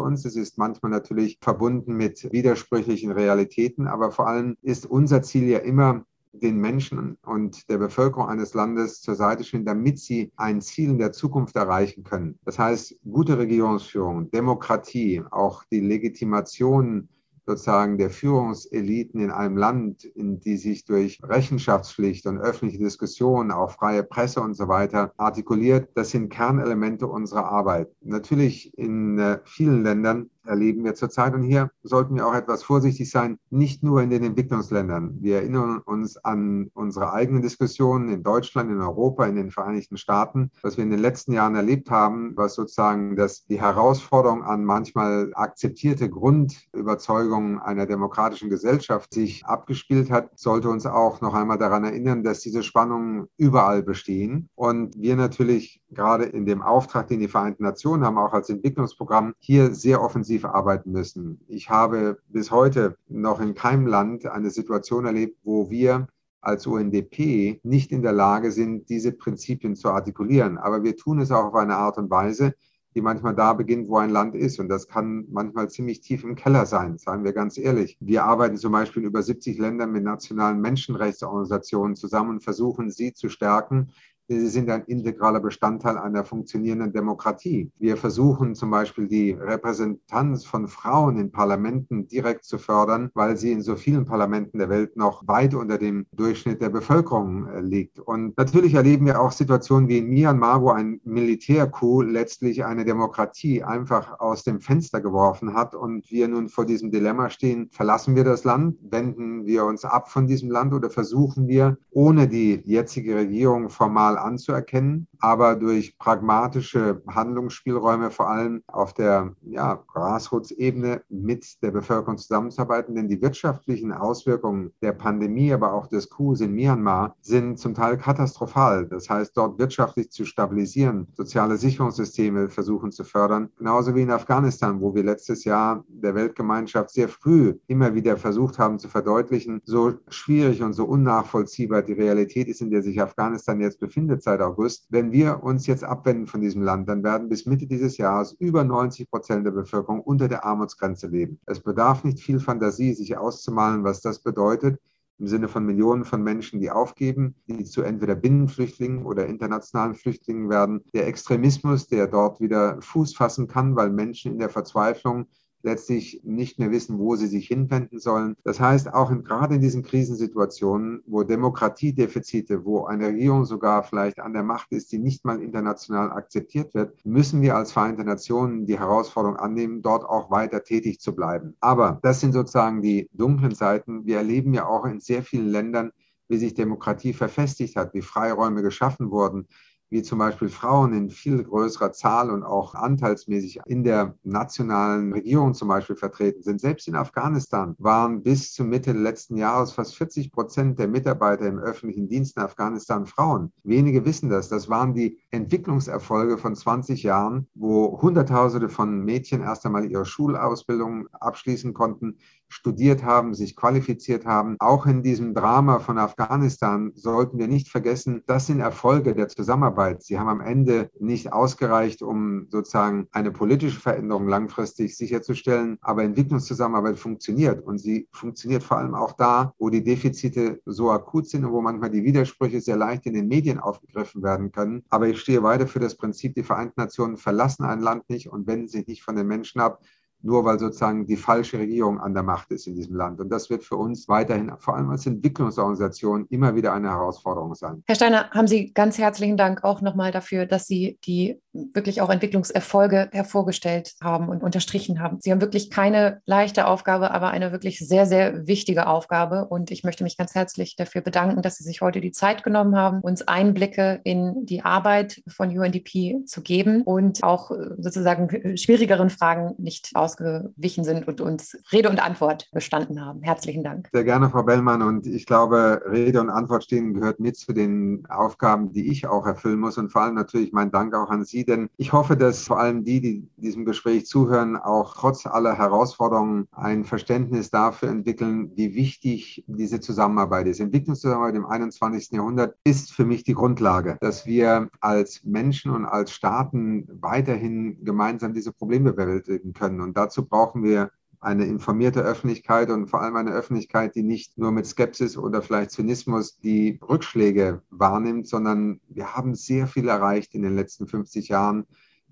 uns. 0.00 0.24
Es 0.24 0.36
ist 0.36 0.58
manchmal 0.58 0.90
natürlich 0.90 1.38
verbunden 1.40 1.94
mit 1.94 2.30
widersprüchlichen 2.32 3.12
Realitäten, 3.12 3.86
aber 3.86 4.10
vor 4.10 4.26
allem 4.26 4.56
ist 4.62 4.86
unser 4.86 5.22
Ziel 5.22 5.48
ja 5.48 5.58
immer, 5.58 6.04
den 6.32 6.58
Menschen 6.58 7.16
und 7.24 7.68
der 7.68 7.78
Bevölkerung 7.78 8.28
eines 8.28 8.54
Landes 8.54 9.00
zur 9.00 9.14
Seite 9.14 9.44
stehen, 9.44 9.64
damit 9.64 9.98
sie 9.98 10.30
ein 10.36 10.60
Ziel 10.60 10.90
in 10.90 10.98
der 10.98 11.12
Zukunft 11.12 11.56
erreichen 11.56 12.04
können. 12.04 12.38
Das 12.44 12.58
heißt, 12.58 12.96
gute 13.10 13.38
Regierungsführung, 13.38 14.30
Demokratie, 14.30 15.22
auch 15.30 15.64
die 15.64 15.80
Legitimation 15.80 17.08
sozusagen 17.50 17.98
der 17.98 18.10
Führungseliten 18.10 19.20
in 19.20 19.30
einem 19.30 19.56
Land, 19.56 20.04
in 20.04 20.40
die 20.40 20.56
sich 20.56 20.84
durch 20.84 21.18
Rechenschaftspflicht 21.22 22.26
und 22.26 22.38
öffentliche 22.38 22.82
Diskussionen, 22.82 23.50
auch 23.50 23.72
freie 23.72 24.04
Presse 24.04 24.40
und 24.40 24.54
so 24.54 24.68
weiter 24.68 25.12
artikuliert, 25.16 25.88
das 25.94 26.10
sind 26.10 26.30
Kernelemente 26.30 27.06
unserer 27.06 27.46
Arbeit. 27.46 27.88
Natürlich 28.02 28.76
in 28.78 29.18
äh, 29.18 29.40
vielen 29.44 29.82
Ländern 29.82 30.30
erleben 30.44 30.84
wir 30.84 30.94
zurzeit. 30.94 31.34
Und 31.34 31.42
hier 31.42 31.70
sollten 31.82 32.16
wir 32.16 32.26
auch 32.26 32.34
etwas 32.34 32.62
vorsichtig 32.62 33.10
sein, 33.10 33.38
nicht 33.50 33.82
nur 33.82 34.02
in 34.02 34.10
den 34.10 34.22
Entwicklungsländern. 34.22 35.18
Wir 35.20 35.36
erinnern 35.36 35.80
uns 35.84 36.16
an 36.16 36.70
unsere 36.74 37.12
eigenen 37.12 37.42
Diskussionen 37.42 38.08
in 38.08 38.22
Deutschland, 38.22 38.70
in 38.70 38.80
Europa, 38.80 39.26
in 39.26 39.36
den 39.36 39.50
Vereinigten 39.50 39.96
Staaten, 39.96 40.50
was 40.62 40.76
wir 40.76 40.84
in 40.84 40.90
den 40.90 41.00
letzten 41.00 41.32
Jahren 41.32 41.54
erlebt 41.54 41.90
haben, 41.90 42.32
was 42.36 42.54
sozusagen 42.54 43.16
das, 43.16 43.46
die 43.46 43.60
Herausforderung 43.60 44.42
an 44.42 44.64
manchmal 44.64 45.30
akzeptierte 45.34 46.08
Grundüberzeugungen 46.08 47.58
einer 47.58 47.86
demokratischen 47.86 48.50
Gesellschaft 48.50 49.14
sich 49.14 49.44
abgespielt 49.46 50.10
hat, 50.10 50.38
sollte 50.38 50.68
uns 50.68 50.86
auch 50.86 51.20
noch 51.20 51.34
einmal 51.34 51.58
daran 51.58 51.84
erinnern, 51.84 52.22
dass 52.22 52.40
diese 52.40 52.62
Spannungen 52.62 53.26
überall 53.36 53.82
bestehen 53.82 54.48
und 54.54 54.96
wir 55.00 55.16
natürlich 55.16 55.82
gerade 55.90 56.24
in 56.24 56.46
dem 56.46 56.62
Auftrag, 56.62 57.08
den 57.08 57.20
die 57.20 57.28
Vereinten 57.28 57.64
Nationen 57.64 58.04
haben, 58.04 58.18
auch 58.18 58.32
als 58.32 58.48
Entwicklungsprogramm, 58.48 59.34
hier 59.38 59.74
sehr 59.74 60.02
offensiv 60.02 60.29
intensiv 60.30 60.44
arbeiten 60.44 60.92
müssen. 60.92 61.40
Ich 61.48 61.70
habe 61.70 62.18
bis 62.28 62.50
heute 62.50 62.96
noch 63.08 63.40
in 63.40 63.54
keinem 63.54 63.86
Land 63.86 64.26
eine 64.26 64.50
Situation 64.50 65.04
erlebt, 65.04 65.38
wo 65.42 65.70
wir 65.70 66.06
als 66.40 66.66
UNDP 66.66 67.60
nicht 67.64 67.90
in 67.90 68.02
der 68.02 68.12
Lage 68.12 68.52
sind, 68.52 68.88
diese 68.88 69.12
Prinzipien 69.12 69.74
zu 69.74 69.90
artikulieren. 69.90 70.56
Aber 70.56 70.84
wir 70.84 70.96
tun 70.96 71.20
es 71.20 71.32
auch 71.32 71.46
auf 71.46 71.54
eine 71.54 71.76
Art 71.76 71.98
und 71.98 72.10
Weise, 72.10 72.54
die 72.94 73.02
manchmal 73.02 73.34
da 73.34 73.52
beginnt, 73.52 73.88
wo 73.88 73.98
ein 73.98 74.10
Land 74.10 74.34
ist. 74.36 74.60
Und 74.60 74.68
das 74.68 74.86
kann 74.86 75.26
manchmal 75.30 75.68
ziemlich 75.68 76.00
tief 76.00 76.22
im 76.22 76.36
Keller 76.36 76.64
sein, 76.64 76.96
sagen 76.96 77.24
wir 77.24 77.32
ganz 77.32 77.58
ehrlich. 77.58 77.98
Wir 78.00 78.24
arbeiten 78.24 78.56
zum 78.56 78.72
Beispiel 78.72 79.02
in 79.02 79.08
über 79.08 79.22
70 79.22 79.58
Ländern 79.58 79.90
mit 79.90 80.04
nationalen 80.04 80.60
Menschenrechtsorganisationen 80.60 81.96
zusammen 81.96 82.30
und 82.30 82.44
versuchen, 82.44 82.90
sie 82.90 83.12
zu 83.12 83.28
stärken, 83.28 83.90
Sie 84.32 84.46
sind 84.46 84.70
ein 84.70 84.84
integraler 84.84 85.40
Bestandteil 85.40 85.98
einer 85.98 86.24
funktionierenden 86.24 86.92
Demokratie. 86.92 87.72
Wir 87.80 87.96
versuchen 87.96 88.54
zum 88.54 88.70
Beispiel 88.70 89.08
die 89.08 89.32
Repräsentanz 89.32 90.44
von 90.44 90.68
Frauen 90.68 91.18
in 91.18 91.32
Parlamenten 91.32 92.06
direkt 92.06 92.44
zu 92.44 92.56
fördern, 92.58 93.10
weil 93.14 93.36
sie 93.36 93.50
in 93.50 93.60
so 93.60 93.74
vielen 93.74 94.04
Parlamenten 94.04 94.58
der 94.58 94.68
Welt 94.68 94.96
noch 94.96 95.26
weit 95.26 95.52
unter 95.54 95.78
dem 95.78 96.06
Durchschnitt 96.12 96.62
der 96.62 96.68
Bevölkerung 96.68 97.48
äh, 97.48 97.60
liegt. 97.60 97.98
Und 97.98 98.38
natürlich 98.38 98.74
erleben 98.74 99.06
wir 99.06 99.20
auch 99.20 99.32
Situationen 99.32 99.88
wie 99.88 99.98
in 99.98 100.06
Myanmar, 100.06 100.62
wo 100.62 100.70
ein 100.70 101.00
Militärcoup 101.02 102.04
letztlich 102.04 102.64
eine 102.64 102.84
Demokratie 102.84 103.64
einfach 103.64 104.20
aus 104.20 104.44
dem 104.44 104.60
Fenster 104.60 105.00
geworfen 105.00 105.54
hat 105.54 105.74
und 105.74 106.08
wir 106.08 106.28
nun 106.28 106.48
vor 106.48 106.66
diesem 106.66 106.92
Dilemma 106.92 107.30
stehen, 107.30 107.68
verlassen 107.72 108.14
wir 108.14 108.22
das 108.22 108.44
Land, 108.44 108.76
wenden 108.80 109.44
wir 109.44 109.64
uns 109.64 109.84
ab 109.84 110.08
von 110.08 110.28
diesem 110.28 110.52
Land 110.52 110.72
oder 110.72 110.88
versuchen 110.88 111.48
wir, 111.48 111.78
ohne 111.90 112.28
die 112.28 112.62
jetzige 112.64 113.16
Regierung 113.16 113.70
formal 113.70 114.19
anzuerkennen, 114.22 115.06
aber 115.18 115.56
durch 115.56 115.98
pragmatische 115.98 117.02
Handlungsspielräume 117.06 118.10
vor 118.10 118.28
allem 118.28 118.62
auf 118.66 118.94
der 118.94 119.34
ja, 119.42 119.82
Grassroots-Ebene 119.92 121.02
mit 121.08 121.62
der 121.62 121.70
Bevölkerung 121.70 122.18
zusammenzuarbeiten. 122.18 122.94
Denn 122.94 123.08
die 123.08 123.20
wirtschaftlichen 123.22 123.92
Auswirkungen 123.92 124.72
der 124.82 124.92
Pandemie, 124.92 125.52
aber 125.52 125.72
auch 125.72 125.86
des 125.86 126.08
Coups 126.08 126.40
in 126.40 126.54
Myanmar 126.54 127.16
sind 127.20 127.58
zum 127.58 127.74
Teil 127.74 127.96
katastrophal. 127.96 128.86
Das 128.86 129.08
heißt, 129.08 129.36
dort 129.36 129.58
wirtschaftlich 129.58 130.10
zu 130.10 130.24
stabilisieren, 130.24 131.08
soziale 131.16 131.56
Sicherungssysteme 131.56 132.48
versuchen 132.48 132.92
zu 132.92 133.04
fördern, 133.04 133.50
genauso 133.56 133.94
wie 133.94 134.02
in 134.02 134.10
Afghanistan, 134.10 134.80
wo 134.80 134.94
wir 134.94 135.04
letztes 135.04 135.44
Jahr 135.44 135.84
der 135.88 136.14
Weltgemeinschaft 136.14 136.90
sehr 136.90 137.08
früh 137.08 137.54
immer 137.66 137.94
wieder 137.94 138.16
versucht 138.16 138.58
haben 138.58 138.78
zu 138.78 138.88
verdeutlichen, 138.88 139.60
so 139.64 139.94
schwierig 140.08 140.62
und 140.62 140.72
so 140.72 140.84
unnachvollziehbar 140.84 141.82
die 141.82 141.92
Realität 141.92 142.48
ist, 142.48 142.60
in 142.60 142.70
der 142.70 142.82
sich 142.82 143.00
Afghanistan 143.00 143.60
jetzt 143.60 143.80
befindet 143.80 144.09
Ende 144.10 144.20
seit 144.20 144.40
August. 144.40 144.86
Wenn 144.90 145.12
wir 145.12 145.42
uns 145.44 145.66
jetzt 145.68 145.84
abwenden 145.84 146.26
von 146.26 146.40
diesem 146.40 146.62
Land, 146.62 146.88
dann 146.88 147.04
werden 147.04 147.28
bis 147.28 147.46
Mitte 147.46 147.66
dieses 147.66 147.96
Jahres 147.96 148.32
über 148.32 148.64
90 148.64 149.08
Prozent 149.08 149.46
der 149.46 149.52
Bevölkerung 149.52 150.00
unter 150.00 150.26
der 150.26 150.44
Armutsgrenze 150.44 151.06
leben. 151.06 151.38
Es 151.46 151.60
bedarf 151.60 152.02
nicht 152.02 152.18
viel 152.18 152.40
Fantasie, 152.40 152.92
sich 152.92 153.16
auszumalen, 153.16 153.84
was 153.84 154.00
das 154.00 154.18
bedeutet 154.18 154.80
im 155.20 155.28
Sinne 155.28 155.48
von 155.48 155.66
Millionen 155.66 156.06
von 156.06 156.22
Menschen, 156.22 156.60
die 156.60 156.70
aufgeben, 156.70 157.34
die 157.46 157.64
zu 157.64 157.82
entweder 157.82 158.14
Binnenflüchtlingen 158.14 159.04
oder 159.04 159.26
internationalen 159.26 159.94
Flüchtlingen 159.94 160.48
werden. 160.48 160.82
Der 160.94 161.06
Extremismus, 161.06 161.86
der 161.86 162.06
dort 162.06 162.40
wieder 162.40 162.80
Fuß 162.80 163.14
fassen 163.14 163.46
kann, 163.46 163.76
weil 163.76 163.90
Menschen 163.90 164.32
in 164.32 164.38
der 164.38 164.48
Verzweiflung 164.48 165.26
letztlich 165.62 166.20
nicht 166.24 166.58
mehr 166.58 166.70
wissen, 166.70 166.98
wo 166.98 167.16
sie 167.16 167.26
sich 167.26 167.48
hinwenden 167.48 167.98
sollen. 167.98 168.34
Das 168.44 168.60
heißt, 168.60 168.92
auch 168.92 169.10
in, 169.10 169.24
gerade 169.24 169.56
in 169.56 169.60
diesen 169.60 169.82
Krisensituationen, 169.82 171.02
wo 171.06 171.22
Demokratiedefizite, 171.22 172.64
wo 172.64 172.84
eine 172.84 173.08
Regierung 173.08 173.44
sogar 173.44 173.82
vielleicht 173.82 174.20
an 174.20 174.32
der 174.32 174.42
Macht 174.42 174.72
ist, 174.72 174.90
die 174.92 174.98
nicht 174.98 175.24
mal 175.24 175.42
international 175.42 176.10
akzeptiert 176.10 176.74
wird, 176.74 176.94
müssen 177.04 177.42
wir 177.42 177.56
als 177.56 177.72
Vereinte 177.72 178.04
Nationen 178.04 178.66
die 178.66 178.78
Herausforderung 178.78 179.36
annehmen, 179.36 179.82
dort 179.82 180.04
auch 180.04 180.30
weiter 180.30 180.62
tätig 180.62 181.00
zu 181.00 181.14
bleiben. 181.14 181.54
Aber 181.60 181.98
das 182.02 182.20
sind 182.20 182.32
sozusagen 182.32 182.82
die 182.82 183.08
dunklen 183.12 183.54
Seiten. 183.54 184.06
Wir 184.06 184.18
erleben 184.18 184.54
ja 184.54 184.66
auch 184.66 184.84
in 184.84 185.00
sehr 185.00 185.22
vielen 185.22 185.48
Ländern, 185.48 185.92
wie 186.28 186.38
sich 186.38 186.54
Demokratie 186.54 187.12
verfestigt 187.12 187.76
hat, 187.76 187.92
wie 187.92 188.02
Freiräume 188.02 188.62
geschaffen 188.62 189.10
wurden, 189.10 189.48
wie 189.90 190.02
zum 190.02 190.18
Beispiel 190.18 190.48
Frauen 190.48 190.94
in 190.94 191.10
viel 191.10 191.42
größerer 191.42 191.92
Zahl 191.92 192.30
und 192.30 192.44
auch 192.44 192.74
anteilsmäßig 192.74 193.60
in 193.66 193.84
der 193.84 194.14
nationalen 194.22 195.12
Regierung 195.12 195.54
zum 195.54 195.68
Beispiel 195.68 195.96
vertreten 195.96 196.42
sind. 196.42 196.60
Selbst 196.60 196.88
in 196.88 196.94
Afghanistan 196.94 197.74
waren 197.78 198.22
bis 198.22 198.52
zur 198.52 198.66
Mitte 198.66 198.92
letzten 198.92 199.36
Jahres 199.36 199.72
fast 199.72 199.96
40 199.96 200.32
Prozent 200.32 200.78
der 200.78 200.88
Mitarbeiter 200.88 201.46
im 201.46 201.58
öffentlichen 201.58 202.08
Dienst 202.08 202.36
in 202.36 202.42
Afghanistan 202.42 203.06
Frauen. 203.06 203.52
Wenige 203.64 204.04
wissen 204.04 204.30
das. 204.30 204.48
Das 204.48 204.68
waren 204.68 204.94
die 204.94 205.18
Entwicklungserfolge 205.30 206.38
von 206.38 206.54
20 206.54 207.02
Jahren, 207.02 207.48
wo 207.54 208.00
Hunderttausende 208.00 208.68
von 208.68 209.00
Mädchen 209.04 209.42
erst 209.42 209.66
einmal 209.66 209.90
ihre 209.90 210.06
Schulausbildung 210.06 211.08
abschließen 211.12 211.74
konnten, 211.74 212.18
studiert 212.50 213.02
haben, 213.02 213.34
sich 213.34 213.56
qualifiziert 213.56 214.26
haben. 214.26 214.56
Auch 214.58 214.86
in 214.86 215.02
diesem 215.02 215.34
Drama 215.34 215.78
von 215.78 215.98
Afghanistan 215.98 216.92
sollten 216.94 217.38
wir 217.38 217.48
nicht 217.48 217.68
vergessen, 217.68 218.22
das 218.26 218.46
sind 218.46 218.60
Erfolge 218.60 219.14
der 219.14 219.28
Zusammenarbeit. 219.28 220.02
Sie 220.02 220.18
haben 220.18 220.28
am 220.28 220.40
Ende 220.40 220.90
nicht 220.98 221.32
ausgereicht, 221.32 222.02
um 222.02 222.48
sozusagen 222.50 223.06
eine 223.12 223.30
politische 223.30 223.80
Veränderung 223.80 224.28
langfristig 224.28 224.96
sicherzustellen, 224.96 225.78
aber 225.80 226.02
Entwicklungszusammenarbeit 226.02 226.98
funktioniert 226.98 227.64
und 227.64 227.78
sie 227.78 228.08
funktioniert 228.12 228.62
vor 228.62 228.78
allem 228.78 228.94
auch 228.94 229.12
da, 229.12 229.54
wo 229.58 229.70
die 229.70 229.84
Defizite 229.84 230.60
so 230.66 230.90
akut 230.90 231.28
sind 231.28 231.44
und 231.44 231.52
wo 231.52 231.62
manchmal 231.62 231.90
die 231.90 232.04
Widersprüche 232.04 232.60
sehr 232.60 232.76
leicht 232.76 233.06
in 233.06 233.14
den 233.14 233.28
Medien 233.28 233.58
aufgegriffen 233.58 234.22
werden 234.22 234.50
können. 234.52 234.82
Aber 234.90 235.08
ich 235.08 235.20
stehe 235.20 235.42
weiter 235.42 235.66
für 235.66 235.80
das 235.80 235.96
Prinzip, 235.96 236.34
die 236.34 236.42
Vereinten 236.42 236.80
Nationen 236.80 237.16
verlassen 237.16 237.64
ein 237.64 237.80
Land 237.80 238.10
nicht 238.10 238.28
und 238.28 238.46
wenden 238.46 238.68
sich 238.68 238.86
nicht 238.86 239.02
von 239.02 239.16
den 239.16 239.26
Menschen 239.26 239.60
ab, 239.60 239.80
nur 240.22 240.44
weil 240.44 240.58
sozusagen 240.58 241.06
die 241.06 241.16
falsche 241.16 241.58
Regierung 241.58 242.00
an 242.00 242.14
der 242.14 242.22
Macht 242.22 242.50
ist 242.50 242.66
in 242.66 242.74
diesem 242.74 242.96
Land. 242.96 243.20
Und 243.20 243.30
das 243.30 243.50
wird 243.50 243.64
für 243.64 243.76
uns 243.76 244.08
weiterhin, 244.08 244.52
vor 244.58 244.76
allem 244.76 244.90
als 244.90 245.06
Entwicklungsorganisation, 245.06 246.26
immer 246.30 246.54
wieder 246.54 246.72
eine 246.72 246.90
Herausforderung 246.90 247.54
sein. 247.54 247.82
Herr 247.86 247.94
Steiner, 247.94 248.30
haben 248.30 248.46
Sie 248.46 248.72
ganz 248.72 248.98
herzlichen 248.98 249.36
Dank 249.36 249.64
auch 249.64 249.80
nochmal 249.80 250.12
dafür, 250.12 250.46
dass 250.46 250.66
Sie 250.66 250.98
die 251.04 251.40
wirklich 251.52 252.00
auch 252.00 252.10
Entwicklungserfolge 252.10 253.08
hervorgestellt 253.12 253.94
haben 254.02 254.28
und 254.28 254.42
unterstrichen 254.42 255.00
haben. 255.00 255.18
Sie 255.20 255.32
haben 255.32 255.40
wirklich 255.40 255.70
keine 255.70 256.20
leichte 256.26 256.66
Aufgabe, 256.66 257.10
aber 257.10 257.30
eine 257.30 257.52
wirklich 257.52 257.78
sehr, 257.78 258.06
sehr 258.06 258.46
wichtige 258.46 258.86
Aufgabe. 258.86 259.46
Und 259.46 259.70
ich 259.70 259.82
möchte 259.82 260.04
mich 260.04 260.16
ganz 260.16 260.34
herzlich 260.34 260.76
dafür 260.76 261.00
bedanken, 261.00 261.42
dass 261.42 261.56
Sie 261.56 261.64
sich 261.64 261.80
heute 261.80 262.00
die 262.00 262.12
Zeit 262.12 262.42
genommen 262.42 262.76
haben, 262.76 263.00
uns 263.00 263.26
Einblicke 263.26 264.00
in 264.04 264.46
die 264.46 264.62
Arbeit 264.62 265.22
von 265.26 265.48
UNDP 265.48 266.24
zu 266.26 266.42
geben 266.42 266.82
und 266.82 267.22
auch 267.24 267.50
sozusagen 267.78 268.28
schwierigeren 268.56 269.10
Fragen 269.10 269.54
nicht 269.58 269.90
aus 269.94 270.10
ausgewichen 270.10 270.84
sind 270.84 271.06
und 271.06 271.20
uns 271.20 271.56
Rede 271.72 271.88
und 271.88 272.02
Antwort 272.02 272.48
bestanden 272.52 273.04
haben. 273.04 273.22
Herzlichen 273.22 273.62
Dank. 273.62 273.88
Sehr 273.92 274.04
gerne, 274.04 274.30
Frau 274.30 274.42
Bellmann. 274.42 274.82
Und 274.82 275.06
ich 275.06 275.26
glaube, 275.26 275.82
Rede 275.90 276.20
und 276.20 276.30
Antwort 276.30 276.64
stehen 276.64 276.94
gehört 276.94 277.20
mit 277.20 277.36
zu 277.36 277.52
den 277.52 278.06
Aufgaben, 278.08 278.72
die 278.72 278.90
ich 278.90 279.06
auch 279.06 279.26
erfüllen 279.26 279.60
muss. 279.60 279.78
Und 279.78 279.90
vor 279.90 280.02
allem 280.02 280.14
natürlich 280.14 280.52
mein 280.52 280.70
Dank 280.70 280.94
auch 280.94 281.10
an 281.10 281.24
Sie 281.24 281.39
Sie, 281.40 281.46
denn 281.46 281.70
ich 281.78 281.92
hoffe, 281.92 282.16
dass 282.16 282.44
vor 282.44 282.58
allem 282.58 282.84
die, 282.84 283.00
die 283.00 283.28
diesem 283.36 283.64
Gespräch 283.64 284.06
zuhören, 284.06 284.56
auch 284.56 284.94
trotz 284.94 285.26
aller 285.26 285.56
Herausforderungen 285.56 286.46
ein 286.52 286.84
Verständnis 286.84 287.50
dafür 287.50 287.88
entwickeln, 287.88 288.52
wie 288.56 288.74
wichtig 288.74 289.44
diese 289.46 289.80
Zusammenarbeit 289.80 290.48
ist. 290.48 290.60
Entwicklungszusammenarbeit 290.60 291.36
im 291.36 291.46
21. 291.46 292.10
Jahrhundert 292.12 292.56
ist 292.64 292.92
für 292.92 293.06
mich 293.06 293.24
die 293.24 293.32
Grundlage, 293.32 293.96
dass 294.00 294.26
wir 294.26 294.68
als 294.80 295.24
Menschen 295.24 295.72
und 295.72 295.86
als 295.86 296.12
Staaten 296.12 296.86
weiterhin 297.00 297.82
gemeinsam 297.84 298.34
diese 298.34 298.52
Probleme 298.52 298.92
bewältigen 298.92 299.54
können. 299.54 299.80
Und 299.80 299.96
dazu 299.96 300.26
brauchen 300.26 300.62
wir 300.62 300.90
eine 301.20 301.44
informierte 301.44 302.00
Öffentlichkeit 302.00 302.70
und 302.70 302.88
vor 302.88 303.02
allem 303.02 303.16
eine 303.16 303.32
Öffentlichkeit, 303.32 303.94
die 303.94 304.02
nicht 304.02 304.38
nur 304.38 304.52
mit 304.52 304.66
Skepsis 304.66 305.18
oder 305.18 305.42
vielleicht 305.42 305.70
Zynismus 305.70 306.38
die 306.38 306.78
Rückschläge 306.82 307.62
wahrnimmt, 307.70 308.26
sondern 308.26 308.80
wir 308.88 309.14
haben 309.14 309.34
sehr 309.34 309.66
viel 309.66 309.88
erreicht 309.88 310.34
in 310.34 310.42
den 310.42 310.56
letzten 310.56 310.86
50 310.86 311.28
Jahren 311.28 311.66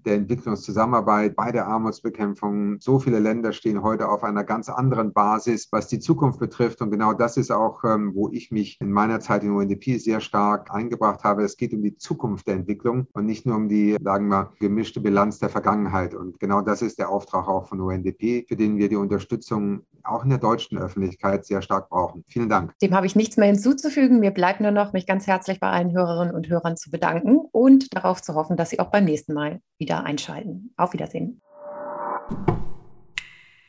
der 0.05 0.15
Entwicklungszusammenarbeit, 0.15 1.37
bei 1.37 1.53
der 1.53 1.67
Armutsbekämpfung. 1.67 2.81
So 2.81 2.99
viele 2.99 3.19
Länder 3.19 3.53
stehen 3.53 3.83
heute 3.83 4.09
auf 4.09 4.25
einer 4.25 4.45
ganz 4.45 4.69
anderen 4.69 5.13
Basis, 5.13 5.69
was 5.71 5.89
die 5.89 5.99
Zukunft 5.99 6.39
betrifft. 6.39 6.81
Und 6.81 6.91
genau 6.91 7.13
das 7.13 7.37
ist 7.37 7.51
auch, 7.51 7.85
ähm, 7.85 8.13
wo 8.15 8.29
ich 8.31 8.51
mich 8.51 8.81
in 8.81 8.93
meiner 8.93 9.21
Zeit 9.21 9.43
in 9.43 9.51
UNDP 9.51 9.99
sehr 9.99 10.21
stark 10.21 10.73
eingebracht 10.73 11.25
habe. 11.25 11.43
Es 11.43 11.57
geht 11.57 11.73
um 11.73 11.83
die 11.83 11.97
Zukunft 11.97 12.47
der 12.47 12.55
Entwicklung 12.55 13.07
und 13.13 13.27
nicht 13.27 13.47
nur 13.47 13.57
um 13.57 13.69
die, 13.69 13.97
sagen 14.03 14.29
wir, 14.29 14.53
gemischte 14.61 15.01
Bilanz 15.01 15.39
der 15.39 15.49
Vergangenheit. 15.49 16.15
Und 16.15 16.39
genau 16.41 16.61
das 16.61 16.83
ist 16.83 16.99
der 16.99 17.11
Auftrag 17.11 17.49
auch 17.49 17.67
von 17.67 17.81
UNDP, 17.81 18.47
für 18.49 18.57
den 18.57 18.77
wir 18.79 18.89
die 18.89 18.97
Unterstützung 18.97 19.83
auch 20.05 20.25
in 20.25 20.31
der 20.31 20.39
deutschen 20.39 20.79
Öffentlichkeit 20.79 21.45
sehr 21.45 21.63
stark 21.63 21.89
brauchen. 21.89 22.25
Vielen 22.29 22.49
Dank. 22.49 22.73
Dem 22.81 22.95
habe 22.95 23.07
ich 23.07 23.17
nichts 23.17 23.37
mehr 23.37 23.49
hinzuzufügen. 23.49 24.21
Mir 24.21 24.31
bleibt 24.31 24.61
nur 24.61 24.71
noch, 24.71 24.93
mich 24.93 25.07
ganz 25.07 25.27
herzlich 25.27 25.61
bei 25.61 25.69
allen 25.69 25.93
Hörerinnen 25.93 26.35
und 26.35 26.49
Hörern 26.49 26.77
zu 26.77 26.91
bedanken 26.91 27.39
und 27.53 27.95
darauf 27.95 28.23
zu 28.23 28.35
hoffen, 28.35 28.57
dass 28.57 28.71
Sie 28.71 28.81
auch 28.81 28.91
beim 28.91 29.05
nächsten 29.05 29.35
Mal 29.35 29.61
wieder 29.89 30.05
einschalten. 30.05 30.71
Auf 30.77 30.93
Wiedersehen. 30.93 31.41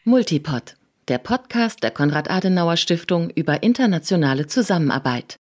Multipod, 0.04 0.76
der 1.08 1.18
Podcast 1.18 1.82
der 1.82 1.92
Konrad-Adenauer-Stiftung 1.92 3.30
über 3.30 3.64
internationale 3.64 4.48
Zusammenarbeit. 4.48 5.38